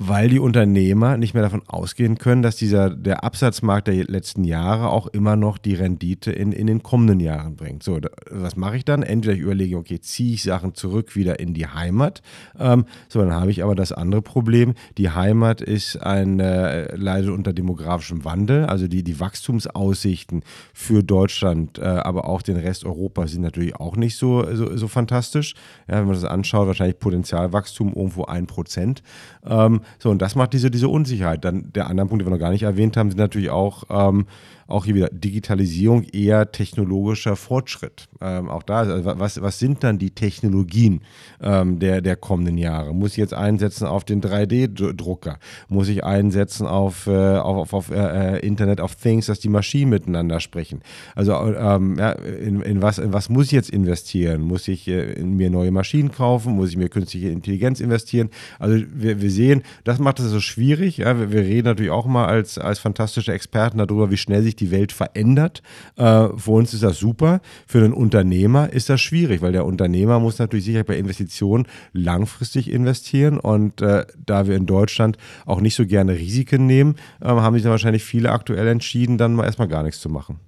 weil 0.00 0.28
die 0.28 0.38
Unternehmer 0.38 1.16
nicht 1.16 1.34
mehr 1.34 1.42
davon 1.42 1.62
ausgehen 1.66 2.18
können, 2.18 2.42
dass 2.42 2.54
dieser, 2.54 2.88
der 2.88 3.24
Absatzmarkt 3.24 3.88
der 3.88 4.04
letzten 4.04 4.44
Jahre 4.44 4.90
auch 4.90 5.08
immer 5.08 5.34
noch 5.34 5.58
die 5.58 5.74
Rendite 5.74 6.30
in, 6.30 6.52
in 6.52 6.68
den 6.68 6.84
kommenden 6.84 7.18
Jahren 7.18 7.56
bringt. 7.56 7.82
So, 7.82 7.98
was 8.30 8.54
mache 8.54 8.76
ich 8.76 8.84
dann? 8.84 9.02
Entweder 9.02 9.34
ich 9.34 9.40
überlege, 9.40 9.76
okay, 9.76 10.00
ziehe 10.00 10.34
ich 10.34 10.44
Sachen 10.44 10.74
zurück 10.74 11.16
wieder 11.16 11.40
in 11.40 11.52
die 11.52 11.66
Heimat. 11.66 12.22
Ähm, 12.56 12.84
so, 13.08 13.18
dann 13.20 13.32
habe 13.32 13.50
ich 13.50 13.64
aber 13.64 13.74
das 13.74 13.90
andere 13.90 14.22
Problem. 14.22 14.74
Die 14.98 15.10
Heimat 15.10 15.60
ist 15.60 15.96
ein, 15.96 16.38
äh, 16.38 16.94
leidet 16.94 17.30
unter 17.30 17.52
demografischem 17.52 18.24
Wandel. 18.24 18.66
Also 18.66 18.86
die, 18.86 19.02
die 19.02 19.18
Wachstumsaussichten 19.18 20.44
für 20.72 21.02
Deutschland, 21.02 21.80
äh, 21.80 21.82
aber 21.82 22.28
auch 22.28 22.42
den 22.42 22.56
Rest 22.56 22.84
Europas 22.84 23.32
sind 23.32 23.42
natürlich 23.42 23.74
auch 23.74 23.96
nicht 23.96 24.16
so, 24.16 24.46
so, 24.54 24.76
so 24.76 24.86
fantastisch. 24.86 25.54
Ja, 25.88 25.96
wenn 25.96 26.06
man 26.06 26.14
das 26.14 26.24
anschaut, 26.24 26.68
wahrscheinlich 26.68 27.00
Potenzialwachstum 27.00 27.94
irgendwo 27.94 28.26
ein 28.26 28.46
Prozent. 28.46 29.02
Ähm, 29.44 29.80
so, 29.98 30.10
und 30.10 30.22
das 30.22 30.34
macht 30.34 30.52
diese, 30.52 30.70
diese 30.70 30.88
Unsicherheit. 30.88 31.44
Dann 31.44 31.72
der 31.72 31.88
andere 31.88 32.06
Punkt, 32.06 32.22
den 32.22 32.26
wir 32.26 32.36
noch 32.36 32.40
gar 32.40 32.50
nicht 32.50 32.62
erwähnt 32.62 32.96
haben, 32.96 33.10
sind 33.10 33.18
natürlich 33.18 33.50
auch 33.50 33.84
ähm, 33.90 34.26
auch 34.68 34.84
hier 34.84 34.94
wieder 34.94 35.08
Digitalisierung 35.08 36.04
eher 36.04 36.52
technologischer 36.52 37.36
Fortschritt. 37.36 38.06
Ähm, 38.20 38.50
auch 38.50 38.62
da, 38.62 38.80
also 38.80 39.02
was, 39.18 39.40
was 39.40 39.58
sind 39.58 39.82
dann 39.82 39.98
die 39.98 40.10
Technologien 40.10 41.00
ähm, 41.40 41.78
der, 41.78 42.02
der 42.02 42.16
kommenden 42.16 42.58
Jahre? 42.58 42.94
Muss 42.94 43.12
ich 43.12 43.16
jetzt 43.16 43.32
einsetzen 43.32 43.86
auf 43.86 44.04
den 44.04 44.20
3D-Drucker? 44.20 45.38
Muss 45.68 45.88
ich 45.88 46.04
einsetzen 46.04 46.66
auf, 46.66 47.06
äh, 47.06 47.38
auf, 47.38 47.72
auf 47.72 47.90
äh, 47.90 48.36
äh, 48.36 48.46
Internet 48.46 48.80
of 48.80 48.94
Things, 48.94 49.26
dass 49.26 49.40
die 49.40 49.48
Maschinen 49.48 49.88
miteinander 49.88 50.38
sprechen? 50.38 50.82
Also 51.14 51.32
ähm, 51.32 51.96
ja, 51.98 52.12
in, 52.12 52.60
in, 52.60 52.82
was, 52.82 52.98
in 52.98 53.14
was 53.14 53.30
muss 53.30 53.46
ich 53.46 53.52
jetzt 53.52 53.70
investieren? 53.70 54.42
Muss 54.42 54.68
ich 54.68 54.86
äh, 54.86 55.14
in 55.14 55.34
mir 55.38 55.48
neue 55.48 55.70
Maschinen 55.70 56.12
kaufen? 56.12 56.52
Muss 56.56 56.68
ich 56.68 56.76
mir 56.76 56.90
künstliche 56.90 57.30
Intelligenz 57.30 57.80
investieren? 57.80 58.28
Also 58.58 58.84
wir, 58.92 59.22
wir 59.22 59.30
sehen, 59.30 59.62
das 59.84 59.98
macht 59.98 60.20
es 60.20 60.26
so 60.26 60.40
schwierig. 60.40 60.98
Ja? 60.98 61.18
Wir, 61.18 61.32
wir 61.32 61.40
reden 61.40 61.68
natürlich 61.68 61.90
auch 61.90 62.04
mal 62.04 62.26
als, 62.26 62.58
als 62.58 62.80
fantastische 62.80 63.32
Experten 63.32 63.78
darüber, 63.78 64.10
wie 64.10 64.18
schnell 64.18 64.42
sich 64.42 64.57
die 64.60 64.70
Welt 64.70 64.92
verändert. 64.92 65.62
Äh, 65.96 66.28
für 66.36 66.50
uns 66.50 66.74
ist 66.74 66.82
das 66.82 66.98
super. 66.98 67.40
Für 67.66 67.80
den 67.80 67.92
Unternehmer 67.92 68.72
ist 68.72 68.88
das 68.88 69.00
schwierig, 69.00 69.42
weil 69.42 69.52
der 69.52 69.64
Unternehmer 69.64 70.20
muss 70.20 70.38
natürlich 70.38 70.64
sicher 70.64 70.84
bei 70.84 70.96
Investitionen 70.96 71.66
langfristig 71.92 72.70
investieren. 72.70 73.38
Und 73.38 73.82
äh, 73.82 74.06
da 74.24 74.46
wir 74.46 74.56
in 74.56 74.66
Deutschland 74.66 75.18
auch 75.46 75.60
nicht 75.60 75.74
so 75.74 75.86
gerne 75.86 76.12
Risiken 76.12 76.66
nehmen, 76.66 76.96
äh, 77.20 77.26
haben 77.26 77.54
sich 77.54 77.62
dann 77.62 77.72
wahrscheinlich 77.72 78.04
viele 78.04 78.30
aktuell 78.30 78.66
entschieden, 78.68 79.18
dann 79.18 79.34
mal 79.34 79.44
erstmal 79.44 79.68
gar 79.68 79.82
nichts 79.82 80.00
zu 80.00 80.08
machen. 80.08 80.40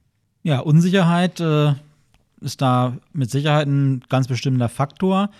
Ja, 0.42 0.60
Unsicherheit 0.60 1.40
äh, 1.40 1.74
ist 2.40 2.62
da 2.62 2.96
mit 3.12 3.30
Sicherheit 3.30 3.66
ein 3.66 4.02
ganz 4.08 4.28
bestimmter 4.28 4.68
Faktor 4.68 5.30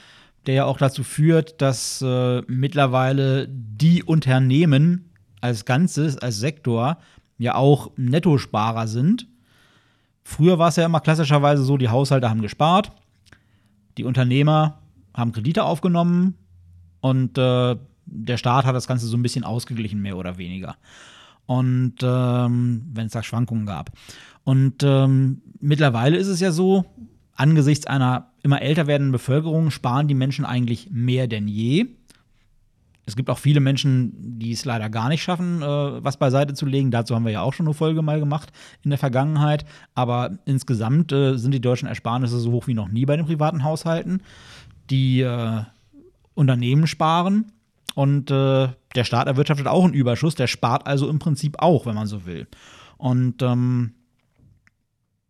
der 0.47 0.55
ja 0.55 0.65
auch 0.65 0.79
dazu 0.79 1.05
führt, 1.05 1.61
dass 1.61 2.03
äh, 2.03 2.43
mittlerweile 2.47 3.47
die 3.49 4.03
Unternehmen 4.03 5.11
als 5.41 5.65
Ganzes, 5.65 6.19
als 6.19 6.39
Sektor 6.39 6.99
ja 7.40 7.55
auch 7.55 7.90
Nettosparer 7.96 8.87
sind. 8.87 9.26
Früher 10.22 10.59
war 10.59 10.68
es 10.68 10.76
ja 10.76 10.85
immer 10.85 11.00
klassischerweise 11.00 11.64
so, 11.64 11.76
die 11.76 11.88
Haushalte 11.88 12.29
haben 12.29 12.42
gespart, 12.42 12.92
die 13.96 14.05
Unternehmer 14.05 14.79
haben 15.14 15.33
Kredite 15.33 15.64
aufgenommen 15.64 16.35
und 17.00 17.38
äh, 17.38 17.76
der 18.05 18.37
Staat 18.37 18.66
hat 18.66 18.74
das 18.74 18.87
Ganze 18.87 19.07
so 19.07 19.16
ein 19.16 19.22
bisschen 19.22 19.44
ausgeglichen, 19.44 20.03
mehr 20.03 20.16
oder 20.16 20.37
weniger. 20.37 20.76
Und 21.46 21.96
ähm, 22.03 22.83
wenn 22.92 23.07
es 23.07 23.12
da 23.12 23.22
Schwankungen 23.22 23.66
gab. 23.66 23.90
Und 24.44 24.83
ähm, 24.83 25.42
mittlerweile 25.61 26.16
ist 26.16 26.29
es 26.29 26.40
ja 26.40 26.53
so, 26.53 26.85
angesichts 27.35 27.87
einer 27.87 28.33
immer 28.42 28.61
älter 28.61 28.87
werdenden 28.87 29.12
Bevölkerung 29.12 29.70
sparen 29.70 30.09
die 30.09 30.14
Menschen 30.14 30.44
eigentlich 30.44 30.90
mehr 30.90 31.26
denn 31.26 31.48
je. 31.48 31.87
Es 33.11 33.16
gibt 33.16 33.29
auch 33.29 33.38
viele 33.38 33.59
Menschen, 33.59 34.38
die 34.38 34.53
es 34.53 34.64
leider 34.64 34.88
gar 34.88 35.09
nicht 35.09 35.20
schaffen, 35.20 35.62
äh, 35.62 35.66
was 35.66 36.16
beiseite 36.16 36.55
zu 36.55 36.64
legen. 36.64 36.92
Dazu 36.92 37.16
haben 37.16 37.25
wir 37.25 37.33
ja 37.33 37.42
auch 37.42 37.53
schon 37.53 37.66
eine 37.66 37.75
Folge 37.75 38.03
mal 38.03 38.20
gemacht 38.20 38.53
in 38.83 38.90
der 38.90 38.99
Vergangenheit. 39.01 39.64
Aber 39.96 40.38
insgesamt 40.44 41.11
äh, 41.11 41.37
sind 41.37 41.53
die 41.53 41.61
deutschen 41.61 41.88
Ersparnisse 41.88 42.38
so 42.38 42.53
hoch 42.53 42.68
wie 42.68 42.75
noch 42.75 42.88
nie 42.88 43.05
bei 43.05 43.16
den 43.16 43.27
privaten 43.27 43.64
Haushalten. 43.64 44.23
Die 44.90 45.23
äh, 45.23 45.62
Unternehmen 46.35 46.87
sparen 46.87 47.51
und 47.96 48.31
äh, 48.31 48.68
der 48.94 49.05
Staat 49.05 49.27
erwirtschaftet 49.27 49.66
auch 49.66 49.85
einen 49.85 49.94
Überschuss. 49.94 50.37
Der 50.37 50.46
spart 50.46 50.87
also 50.87 51.09
im 51.09 51.18
Prinzip 51.18 51.57
auch, 51.59 51.87
wenn 51.87 51.96
man 51.96 52.07
so 52.07 52.27
will. 52.27 52.46
Und 52.96 53.42
ähm, 53.42 53.94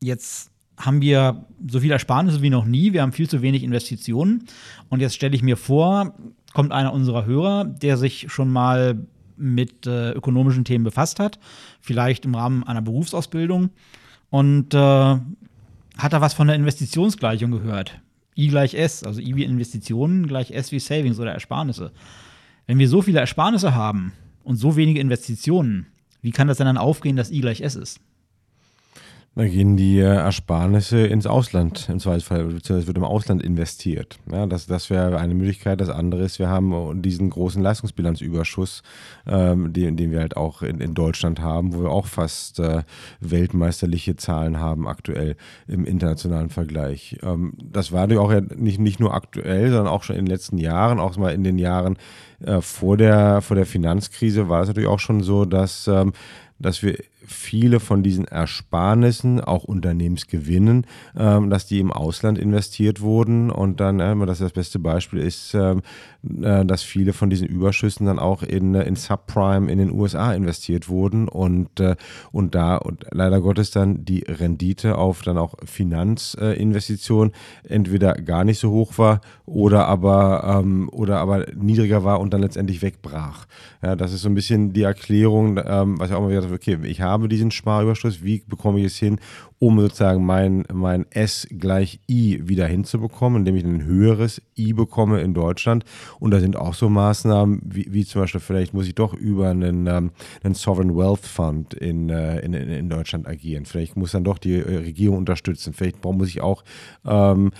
jetzt 0.02 0.50
haben 0.76 1.00
wir 1.00 1.46
so 1.66 1.80
viel 1.80 1.90
Ersparnisse 1.90 2.42
wie 2.42 2.50
noch 2.50 2.64
nie. 2.64 2.92
Wir 2.92 3.02
haben 3.02 3.12
viel 3.12 3.28
zu 3.28 3.42
wenig 3.42 3.62
Investitionen. 3.62 4.44
Und 4.88 5.00
jetzt 5.00 5.14
stelle 5.14 5.34
ich 5.34 5.42
mir 5.42 5.56
vor, 5.56 6.14
kommt 6.52 6.72
einer 6.72 6.92
unserer 6.92 7.24
Hörer, 7.26 7.64
der 7.64 7.96
sich 7.96 8.26
schon 8.28 8.50
mal 8.50 9.06
mit 9.36 9.86
äh, 9.86 10.12
ökonomischen 10.12 10.64
Themen 10.64 10.84
befasst 10.84 11.18
hat, 11.18 11.38
vielleicht 11.80 12.24
im 12.24 12.34
Rahmen 12.34 12.64
einer 12.64 12.82
Berufsausbildung 12.82 13.70
und 14.28 14.74
äh, 14.74 14.78
hat 14.78 16.12
da 16.12 16.20
was 16.20 16.34
von 16.34 16.46
der 16.46 16.56
Investitionsgleichung 16.56 17.50
gehört. 17.50 18.00
I 18.36 18.48
gleich 18.48 18.74
S, 18.74 19.02
also 19.02 19.20
I 19.20 19.34
wie 19.36 19.44
Investitionen 19.44 20.26
gleich 20.26 20.50
S 20.50 20.72
wie 20.72 20.78
Savings 20.78 21.18
oder 21.18 21.32
Ersparnisse. 21.32 21.92
Wenn 22.66 22.78
wir 22.78 22.88
so 22.88 23.02
viele 23.02 23.20
Ersparnisse 23.20 23.74
haben 23.74 24.12
und 24.44 24.56
so 24.56 24.76
wenige 24.76 25.00
Investitionen, 25.00 25.86
wie 26.22 26.30
kann 26.30 26.48
das 26.48 26.58
denn 26.58 26.66
dann 26.66 26.78
aufgehen, 26.78 27.16
dass 27.16 27.30
I 27.30 27.40
gleich 27.40 27.60
S 27.60 27.76
ist? 27.76 28.00
Da 29.36 29.46
gehen 29.46 29.76
die 29.76 30.00
äh, 30.00 30.02
Ersparnisse 30.02 31.06
ins 31.06 31.24
Ausland, 31.24 31.88
im 31.88 32.00
Zweifelsfall, 32.00 32.46
beziehungsweise 32.46 32.88
wird 32.88 32.96
im 32.96 33.04
Ausland 33.04 33.40
investiert. 33.40 34.18
Ja, 34.30 34.46
das 34.46 34.66
das 34.66 34.90
wäre 34.90 35.18
eine 35.18 35.34
Möglichkeit. 35.34 35.80
Das 35.80 35.88
andere 35.88 36.24
ist, 36.24 36.40
wir 36.40 36.48
haben 36.48 37.00
diesen 37.00 37.30
großen 37.30 37.62
Leistungsbilanzüberschuss, 37.62 38.82
ähm, 39.28 39.72
den, 39.72 39.96
den 39.96 40.10
wir 40.10 40.18
halt 40.18 40.36
auch 40.36 40.62
in, 40.62 40.80
in 40.80 40.94
Deutschland 40.94 41.40
haben, 41.40 41.74
wo 41.74 41.82
wir 41.82 41.92
auch 41.92 42.06
fast 42.06 42.58
äh, 42.58 42.82
weltmeisterliche 43.20 44.16
Zahlen 44.16 44.58
haben 44.58 44.88
aktuell 44.88 45.36
im 45.68 45.84
internationalen 45.84 46.50
Vergleich. 46.50 47.16
Ähm, 47.22 47.52
das 47.62 47.92
war 47.92 48.00
natürlich 48.00 48.22
auch 48.22 48.32
ja 48.32 48.40
nicht, 48.40 48.80
nicht 48.80 48.98
nur 48.98 49.14
aktuell, 49.14 49.70
sondern 49.70 49.86
auch 49.86 50.02
schon 50.02 50.16
in 50.16 50.24
den 50.24 50.32
letzten 50.32 50.58
Jahren, 50.58 50.98
auch 50.98 51.16
mal 51.16 51.32
in 51.32 51.44
den 51.44 51.58
Jahren 51.58 51.98
äh, 52.44 52.60
vor, 52.60 52.96
der, 52.96 53.42
vor 53.42 53.54
der 53.54 53.66
Finanzkrise 53.66 54.48
war 54.48 54.62
es 54.62 54.68
natürlich 54.68 54.88
auch 54.88 54.98
schon 54.98 55.22
so, 55.22 55.44
dass, 55.44 55.86
ähm, 55.86 56.14
dass 56.58 56.82
wir 56.82 56.98
viele 57.30 57.80
von 57.80 58.02
diesen 58.02 58.26
Ersparnissen, 58.26 59.40
auch 59.40 59.64
Unternehmensgewinnen, 59.64 60.86
ähm, 61.16 61.50
dass 61.50 61.66
die 61.66 61.78
im 61.78 61.92
Ausland 61.92 62.38
investiert 62.38 63.00
wurden 63.00 63.50
und 63.50 63.80
dann, 63.80 64.00
äh, 64.00 64.26
das 64.26 64.38
das 64.38 64.52
beste 64.52 64.78
Beispiel 64.78 65.20
ist, 65.20 65.54
ähm, 65.54 65.82
äh, 66.42 66.64
dass 66.64 66.82
viele 66.82 67.12
von 67.12 67.30
diesen 67.30 67.46
Überschüssen 67.46 68.06
dann 68.06 68.18
auch 68.18 68.42
in, 68.42 68.74
in 68.74 68.96
Subprime 68.96 69.70
in 69.70 69.78
den 69.78 69.92
USA 69.92 70.32
investiert 70.34 70.88
wurden 70.88 71.28
und, 71.28 71.80
äh, 71.80 71.96
und 72.32 72.54
da 72.54 72.76
und 72.76 73.06
leider 73.10 73.40
Gottes 73.40 73.70
dann 73.70 74.04
die 74.04 74.24
Rendite 74.26 74.98
auf 74.98 75.22
dann 75.22 75.38
auch 75.38 75.54
Finanzinvestitionen 75.64 77.32
entweder 77.62 78.14
gar 78.14 78.44
nicht 78.44 78.58
so 78.58 78.70
hoch 78.70 78.98
war 78.98 79.20
oder 79.46 79.86
aber, 79.86 80.60
ähm, 80.60 80.88
oder 80.92 81.18
aber 81.18 81.46
niedriger 81.54 82.04
war 82.04 82.20
und 82.20 82.32
dann 82.32 82.42
letztendlich 82.42 82.82
wegbrach. 82.82 83.46
Ja, 83.82 83.96
das 83.96 84.12
ist 84.12 84.22
so 84.22 84.28
ein 84.28 84.34
bisschen 84.34 84.72
die 84.72 84.82
Erklärung, 84.82 85.58
ähm, 85.64 85.98
was 85.98 86.10
ich 86.10 86.16
auch 86.16 86.26
gesagt 86.28 86.46
habe, 86.46 86.54
okay, 86.54 86.78
ich 86.84 87.00
habe 87.00 87.19
diesen 87.28 87.50
Sparüberschuss, 87.50 88.22
wie 88.22 88.42
bekomme 88.46 88.80
ich 88.80 88.86
es 88.86 88.96
hin, 88.96 89.18
um 89.58 89.78
sozusagen 89.78 90.24
mein, 90.24 90.64
mein 90.72 91.04
S 91.10 91.46
gleich 91.50 92.00
I 92.08 92.40
wieder 92.48 92.66
hinzubekommen, 92.66 93.40
indem 93.40 93.56
ich 93.56 93.64
ein 93.64 93.84
höheres 93.84 94.40
I 94.56 94.72
bekomme 94.72 95.20
in 95.20 95.34
Deutschland. 95.34 95.84
Und 96.18 96.30
da 96.30 96.40
sind 96.40 96.56
auch 96.56 96.74
so 96.74 96.88
Maßnahmen, 96.88 97.60
wie, 97.64 97.92
wie 97.92 98.04
zum 98.04 98.22
Beispiel, 98.22 98.40
vielleicht 98.40 98.74
muss 98.74 98.86
ich 98.86 98.94
doch 98.94 99.14
über 99.14 99.50
einen, 99.50 99.86
ähm, 99.86 100.10
einen 100.42 100.54
Sovereign 100.54 100.96
Wealth 100.96 101.26
Fund 101.26 101.74
in, 101.74 102.08
äh, 102.08 102.40
in, 102.40 102.54
in 102.54 102.88
Deutschland 102.88 103.26
agieren. 103.26 103.66
Vielleicht 103.66 103.96
muss 103.96 104.12
dann 104.12 104.24
doch 104.24 104.38
die 104.38 104.54
äh, 104.54 104.76
Regierung 104.76 105.18
unterstützen. 105.18 105.74
Vielleicht 105.74 106.02
muss 106.04 106.28
ich 106.28 106.40
auch 106.40 106.64
ähm, 107.04 107.50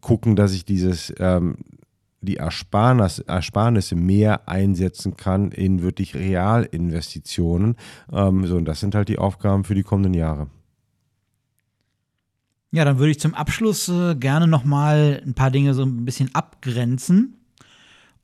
gucken, 0.00 0.36
dass 0.36 0.54
ich 0.54 0.64
dieses 0.64 1.12
ähm, 1.18 1.56
die 2.24 2.36
Ersparnis, 2.36 3.20
Ersparnisse 3.20 3.94
mehr 3.96 4.48
einsetzen 4.48 5.16
kann 5.16 5.50
in 5.50 5.82
wirklich 5.82 6.14
Realinvestitionen. 6.14 7.76
Ähm, 8.12 8.46
so, 8.46 8.56
und 8.56 8.64
das 8.64 8.80
sind 8.80 8.94
halt 8.94 9.08
die 9.08 9.18
Aufgaben 9.18 9.64
für 9.64 9.74
die 9.74 9.82
kommenden 9.82 10.14
Jahre. 10.14 10.48
Ja, 12.72 12.84
dann 12.84 12.98
würde 12.98 13.12
ich 13.12 13.20
zum 13.20 13.34
Abschluss 13.34 13.88
äh, 13.88 14.16
gerne 14.16 14.48
noch 14.48 14.64
mal 14.64 15.22
ein 15.24 15.34
paar 15.34 15.52
Dinge 15.52 15.74
so 15.74 15.82
ein 15.84 16.04
bisschen 16.04 16.34
abgrenzen 16.34 17.36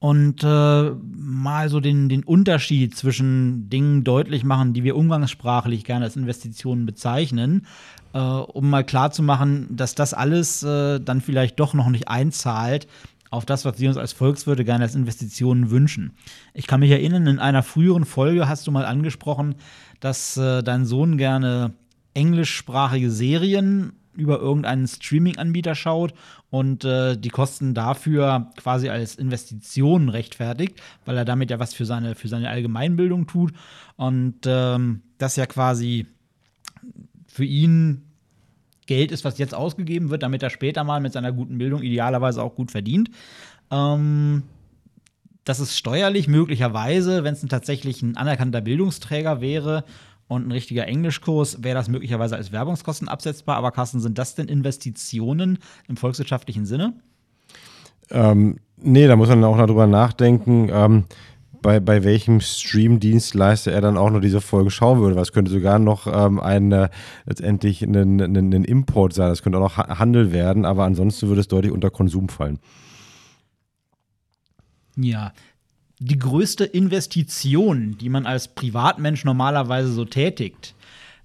und 0.01 0.43
äh, 0.43 0.91
mal 0.91 1.69
so 1.69 1.79
den, 1.79 2.09
den 2.09 2.25
Unterschied 2.25 2.97
zwischen 2.97 3.69
Dingen 3.69 4.03
deutlich 4.03 4.45
machen, 4.45 4.73
die 4.73 4.83
wir 4.83 4.97
umgangssprachlich 4.97 5.85
gerne 5.85 6.07
als 6.07 6.17
Investitionen 6.17 6.87
bezeichnen, 6.87 7.67
äh, 8.15 8.19
um 8.19 8.71
mal 8.71 8.83
klarzumachen, 8.83 9.69
dass 9.71 9.95
das 9.95 10.15
alles 10.15 10.63
äh, 10.63 10.99
dann 11.01 11.21
vielleicht 11.21 11.61
doch 11.61 11.75
noch 11.75 11.91
nicht 11.91 12.09
einzahlt 12.09 12.89
auf 13.31 13.47
das, 13.47 13.65
was 13.65 13.79
wir 13.79 13.89
uns 13.89 13.97
als 13.97 14.13
Volkswirte 14.13 14.65
gerne 14.65 14.85
als 14.85 14.95
Investitionen 14.95 15.71
wünschen. 15.71 16.13
Ich 16.53 16.67
kann 16.67 16.81
mich 16.81 16.91
erinnern, 16.91 17.27
in 17.27 17.39
einer 17.39 17.63
früheren 17.63 18.05
Folge 18.05 18.49
hast 18.49 18.67
du 18.67 18.73
mal 18.73 18.85
angesprochen, 18.85 19.55
dass 20.01 20.37
äh, 20.37 20.63
dein 20.63 20.85
Sohn 20.85 21.17
gerne 21.17 21.73
englischsprachige 22.15 23.11
Serien 23.11 23.93
über 24.15 24.41
irgendeinen 24.41 24.89
Streaming-Anbieter 24.89 25.77
schaut 25.77 26.13
und 26.51 26.85
äh, 26.85 27.17
die 27.17 27.29
Kosten 27.29 27.75
dafür 27.75 28.51
quasi 28.57 28.89
als 28.89 29.15
Investitionen 29.15 30.09
rechtfertigt, 30.09 30.83
weil 31.05 31.17
er 31.17 31.25
damit 31.25 31.51
ja 31.51 31.61
was 31.61 31.73
für 31.73 31.87
seine, 31.87 32.17
für 32.17 32.27
seine 32.27 32.51
Allgemeinbildung 32.51 33.29
tut 33.29 33.53
und 33.97 34.41
ähm, 34.47 35.03
das 35.19 35.37
ja 35.37 35.47
quasi 35.47 36.07
für 37.29 37.45
ihn 37.45 38.10
Geld 38.91 39.13
ist, 39.13 39.25
was 39.25 39.39
jetzt 39.39 39.55
ausgegeben 39.55 40.11
wird, 40.11 40.25
damit 40.25 40.43
er 40.43 40.51
später 40.51 40.83
mal 40.83 41.01
mit 41.01 41.13
seiner 41.13 41.31
guten 41.31 41.59
Bildung 41.59 41.81
idealerweise 41.81 42.43
auch 42.43 42.57
gut 42.57 42.73
verdient. 42.73 43.09
Ähm, 43.71 44.43
das 45.45 45.61
ist 45.61 45.79
steuerlich 45.79 46.27
möglicherweise, 46.27 47.23
wenn 47.23 47.35
es 47.35 47.41
tatsächlich 47.43 48.03
ein 48.03 48.17
anerkannter 48.17 48.61
Bildungsträger 48.61 49.41
wäre, 49.41 49.85
und 50.27 50.47
ein 50.47 50.53
richtiger 50.53 50.87
Englischkurs 50.87 51.65
wäre 51.65 51.75
das 51.75 51.89
möglicherweise 51.89 52.37
als 52.37 52.53
Werbungskosten 52.53 53.09
absetzbar. 53.09 53.57
Aber 53.57 53.73
Carsten, 53.73 53.99
sind 53.99 54.17
das 54.17 54.37
denn 54.37 54.47
Investitionen 54.47 55.59
im 55.89 55.97
volkswirtschaftlichen 55.97 56.67
Sinne? 56.67 56.93
Ähm, 58.11 58.61
nee, 58.77 59.09
da 59.09 59.17
muss 59.17 59.29
man 59.29 59.43
auch 59.43 59.57
noch 59.57 59.67
drüber 59.67 59.89
nachdenken. 59.89 60.69
Ähm, 60.73 61.05
bei, 61.63 61.81
bei 61.81 62.05
welchem 62.05 62.41
Stream-Dienstleister 62.41 63.73
er 63.73 63.81
dann 63.81 63.97
auch 63.97 64.11
noch 64.11 64.21
diese 64.21 64.41
Folge 64.41 64.71
schauen 64.71 65.01
würde. 65.01 65.17
Was 65.17 65.33
könnte 65.33 65.51
sogar 65.51 65.79
noch 65.79 66.07
ähm, 66.07 66.41
ein, 66.41 66.73
äh, 66.73 66.89
letztendlich 67.27 67.83
ein, 67.83 68.19
Import 68.65 69.13
sein. 69.13 69.29
Das 69.29 69.43
könnte 69.43 69.59
auch 69.59 69.77
noch 69.77 69.77
Handel 69.77 70.33
werden, 70.33 70.65
aber 70.65 70.85
ansonsten 70.85 71.29
würde 71.29 71.41
es 71.41 71.49
deutlich 71.49 71.73
unter 71.73 71.91
Konsum 71.91 72.29
fallen. 72.29 72.59
Ja, 74.97 75.33
die 75.99 76.19
größte 76.19 76.65
Investition, 76.65 77.97
die 77.99 78.09
man 78.09 78.27
als 78.27 78.49
Privatmensch 78.49 79.25
normalerweise 79.25 79.93
so 79.93 80.05
tätigt. 80.05 80.75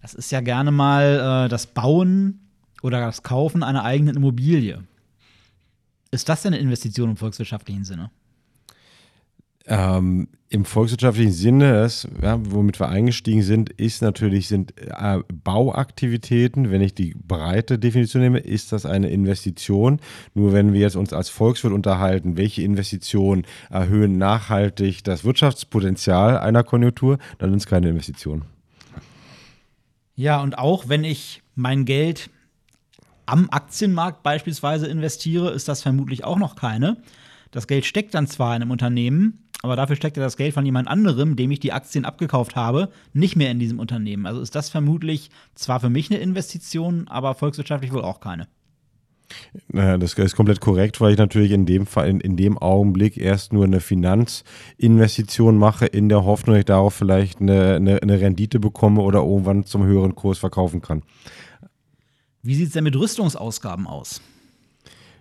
Das 0.02 0.14
ist 0.14 0.32
ja 0.32 0.42
gerne 0.42 0.72
mal 0.72 1.46
äh, 1.46 1.50
das 1.50 1.68
Bauen 1.68 2.42
oder 2.82 3.00
das 3.00 3.24
Kaufen 3.24 3.64
einer 3.64 3.84
eigenen 3.84 4.18
Immobilie. 4.18 4.84
Ist 6.12 6.30
das 6.30 6.44
denn 6.44 6.54
eine 6.54 6.62
Investition 6.62 7.10
im 7.10 7.18
volkswirtschaftlichen 7.18 7.86
Sinne? 7.86 8.12
Ähm, 9.68 10.28
Im 10.50 10.64
volkswirtschaftlichen 10.64 11.32
Sinne, 11.32 11.74
das, 11.74 12.08
ja, 12.22 12.38
womit 12.40 12.80
wir 12.80 12.88
eingestiegen 12.88 13.42
sind, 13.42 13.72
ist 13.72 14.02
natürlich 14.02 14.48
sind 14.48 14.74
äh, 14.78 15.20
Bauaktivitäten. 15.44 16.70
Wenn 16.70 16.82
ich 16.82 16.94
die 16.94 17.16
breite 17.16 17.80
Definition 17.80 18.22
nehme, 18.22 18.40
ist 18.40 18.72
das 18.72 18.86
eine 18.86 19.10
Investition. 19.10 20.00
Nur 20.36 20.54
wenn 20.54 20.72
wir 20.72 20.82
jetzt 20.82 20.96
uns 20.96 21.14
als 21.14 21.30
Volkswirt 21.30 21.74
unterhalten, 21.74 22.38
welche 22.38 22.62
Investitionen 22.62 23.46
erhöhen 23.72 24.20
nachhaltig 24.20 25.04
das 25.04 25.24
Wirtschaftspotenzial 25.26 26.38
einer 26.38 26.64
Konjunktur, 26.64 27.18
dann 27.40 27.50
sind 27.50 27.60
es 27.60 27.66
keine 27.66 27.90
Investitionen. 27.90 28.46
Ja, 30.16 30.42
und 30.42 30.58
auch 30.58 30.88
wenn 30.88 31.04
ich 31.04 31.42
mein 31.56 31.86
Geld 31.86 32.30
am 33.26 33.50
Aktienmarkt 33.50 34.22
beispielsweise 34.22 34.88
investiere, 34.88 35.50
ist 35.52 35.68
das 35.68 35.82
vermutlich 35.82 36.24
auch 36.24 36.38
noch 36.38 36.56
keine. 36.56 36.98
Das 37.52 37.68
Geld 37.68 37.86
steckt 37.86 38.14
dann 38.14 38.28
zwar 38.28 38.56
in 38.56 38.62
einem 38.62 38.72
Unternehmen, 38.72 39.45
aber 39.66 39.76
dafür 39.76 39.96
steckt 39.96 40.16
ja 40.16 40.24
das 40.24 40.38
Geld 40.38 40.54
von 40.54 40.66
jemand 40.66 40.88
anderem, 40.88 41.36
dem 41.36 41.52
ich 41.52 41.60
die 41.60 41.74
Aktien 41.74 42.06
abgekauft 42.06 42.56
habe, 42.56 42.90
nicht 43.14 43.36
mehr 43.36 43.52
in 43.52 43.60
diesem 43.60 43.80
Unternehmen. 43.80 44.26
Also 44.26 44.40
ist 44.40 44.56
das 44.56 44.70
vermutlich 44.70 45.32
zwar 45.56 45.80
für 45.80 45.90
mich 45.90 46.10
eine 46.10 46.20
Investition, 46.20 47.08
aber 47.08 47.34
volkswirtschaftlich 47.34 47.92
wohl 47.92 48.04
auch 48.04 48.20
keine. 48.20 48.48
Das 49.70 50.14
ist 50.14 50.36
komplett 50.36 50.62
korrekt, 50.62 51.02
weil 51.02 51.14
ich 51.14 51.18
natürlich 51.18 51.52
in 51.52 51.66
dem 51.66 51.88
Fall, 51.88 52.08
in, 52.08 52.20
in, 52.20 52.38
dem 52.38 52.60
Augenblick 52.60 53.18
erst 53.18 53.54
nur 53.54 53.64
eine 53.64 53.80
Finanzinvestition 53.80 55.58
mache, 55.58 55.88
in 55.88 56.10
der 56.10 56.24
Hoffnung, 56.24 56.54
dass 56.54 56.60
ich 56.60 56.66
darauf 56.66 56.94
vielleicht 56.94 57.42
eine, 57.42 57.76
eine, 57.76 58.02
eine 58.04 58.22
Rendite 58.22 58.60
bekomme 58.60 59.02
oder 59.02 59.20
irgendwann 59.20 59.66
zum 59.66 59.84
höheren 59.84 60.14
Kurs 60.14 60.38
verkaufen 60.38 60.82
kann. 60.82 61.02
Wie 62.44 62.54
sieht 62.54 62.68
es 62.68 62.74
denn 62.74 62.84
mit 62.84 62.96
Rüstungsausgaben 62.96 63.88
aus? 63.88 64.22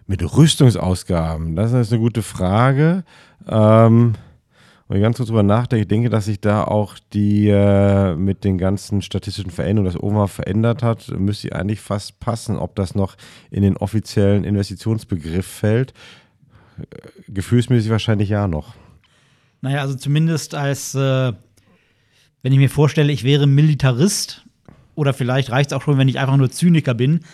Mit 0.06 0.22
Rüstungsausgaben, 0.36 1.56
das 1.56 1.72
ist 1.72 1.90
eine 1.90 2.02
gute 2.02 2.22
Frage. 2.22 3.04
Ähm, 3.48 4.16
wenn 4.94 5.00
ich 5.00 5.06
ganz 5.06 5.16
kurz 5.16 5.26
drüber 5.26 5.42
nachdenke, 5.42 5.82
ich 5.82 5.88
denke, 5.88 6.08
dass 6.08 6.26
sich 6.26 6.40
da 6.40 6.62
auch 6.62 7.00
die 7.12 7.48
äh, 7.48 8.14
mit 8.14 8.44
den 8.44 8.58
ganzen 8.58 9.02
statistischen 9.02 9.50
Veränderungen 9.50 9.92
das 9.92 10.00
OMA 10.00 10.28
verändert 10.28 10.84
hat, 10.84 11.08
müsste 11.18 11.52
eigentlich 11.52 11.80
fast 11.80 12.20
passen, 12.20 12.56
ob 12.56 12.76
das 12.76 12.94
noch 12.94 13.16
in 13.50 13.64
den 13.64 13.76
offiziellen 13.76 14.44
Investitionsbegriff 14.44 15.48
fällt. 15.48 15.94
Äh, 16.78 17.08
gefühlsmäßig 17.26 17.90
wahrscheinlich 17.90 18.28
ja 18.28 18.46
noch. 18.46 18.76
Naja, 19.62 19.80
also 19.80 19.96
zumindest 19.96 20.54
als, 20.54 20.94
äh, 20.94 21.32
wenn 22.42 22.52
ich 22.52 22.58
mir 22.58 22.70
vorstelle, 22.70 23.12
ich 23.12 23.24
wäre 23.24 23.48
Militarist, 23.48 24.46
oder 24.94 25.12
vielleicht 25.12 25.50
reicht 25.50 25.72
es 25.72 25.76
auch 25.76 25.82
schon, 25.82 25.98
wenn 25.98 26.06
ich 26.06 26.20
einfach 26.20 26.36
nur 26.36 26.52
Zyniker 26.52 26.94
bin, 26.94 27.24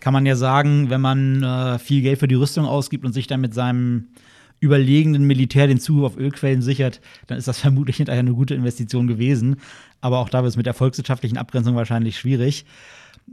kann 0.00 0.14
man 0.14 0.24
ja 0.24 0.36
sagen, 0.36 0.88
wenn 0.88 1.02
man 1.02 1.42
äh, 1.42 1.78
viel 1.78 2.00
Geld 2.00 2.18
für 2.18 2.28
die 2.28 2.36
Rüstung 2.36 2.64
ausgibt 2.64 3.04
und 3.04 3.12
sich 3.12 3.26
dann 3.26 3.42
mit 3.42 3.52
seinem 3.52 4.06
überlegenen 4.60 5.24
Militär 5.24 5.66
den 5.66 5.80
Zugriff 5.80 6.12
auf 6.12 6.18
Ölquellen 6.18 6.62
sichert, 6.62 7.00
dann 7.26 7.38
ist 7.38 7.48
das 7.48 7.58
vermutlich 7.60 7.96
hinterher 7.96 8.20
eine 8.20 8.34
gute 8.34 8.54
Investition 8.54 9.06
gewesen. 9.06 9.56
Aber 10.00 10.18
auch 10.18 10.28
da 10.28 10.42
wird 10.42 10.50
es 10.50 10.56
mit 10.56 10.66
der 10.66 10.74
volkswirtschaftlichen 10.74 11.38
Abgrenzung 11.38 11.74
wahrscheinlich 11.74 12.18
schwierig. 12.18 12.64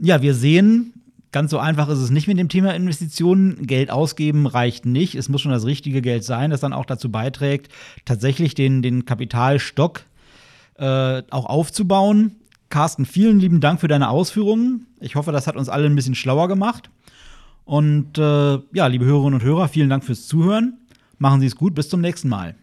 Ja, 0.00 0.22
wir 0.22 0.34
sehen, 0.34 0.92
ganz 1.32 1.50
so 1.50 1.58
einfach 1.58 1.88
ist 1.88 1.98
es 1.98 2.10
nicht 2.10 2.28
mit 2.28 2.38
dem 2.38 2.48
Thema 2.48 2.74
Investitionen. 2.74 3.66
Geld 3.66 3.90
ausgeben 3.90 4.46
reicht 4.46 4.86
nicht. 4.86 5.14
Es 5.14 5.28
muss 5.28 5.40
schon 5.40 5.52
das 5.52 5.66
richtige 5.66 6.02
Geld 6.02 6.24
sein, 6.24 6.50
das 6.50 6.60
dann 6.60 6.72
auch 6.72 6.86
dazu 6.86 7.10
beiträgt, 7.10 7.70
tatsächlich 8.04 8.54
den, 8.54 8.82
den 8.82 9.04
Kapitalstock 9.04 10.02
äh, 10.76 11.22
auch 11.30 11.46
aufzubauen. 11.46 12.36
Carsten, 12.70 13.06
vielen 13.06 13.40
lieben 13.40 13.60
Dank 13.60 13.80
für 13.80 13.88
deine 13.88 14.10
Ausführungen. 14.10 14.86
Ich 15.00 15.16
hoffe, 15.16 15.32
das 15.32 15.46
hat 15.46 15.56
uns 15.56 15.68
alle 15.68 15.86
ein 15.86 15.94
bisschen 15.94 16.14
schlauer 16.14 16.48
gemacht. 16.48 16.90
Und 17.64 18.18
äh, 18.18 18.58
ja, 18.72 18.86
liebe 18.86 19.04
Hörerinnen 19.04 19.40
und 19.40 19.42
Hörer, 19.42 19.68
vielen 19.68 19.90
Dank 19.90 20.04
fürs 20.04 20.26
Zuhören. 20.26 20.78
Machen 21.18 21.40
Sie 21.40 21.46
es 21.46 21.56
gut, 21.56 21.74
bis 21.74 21.88
zum 21.88 22.00
nächsten 22.00 22.28
Mal. 22.28 22.54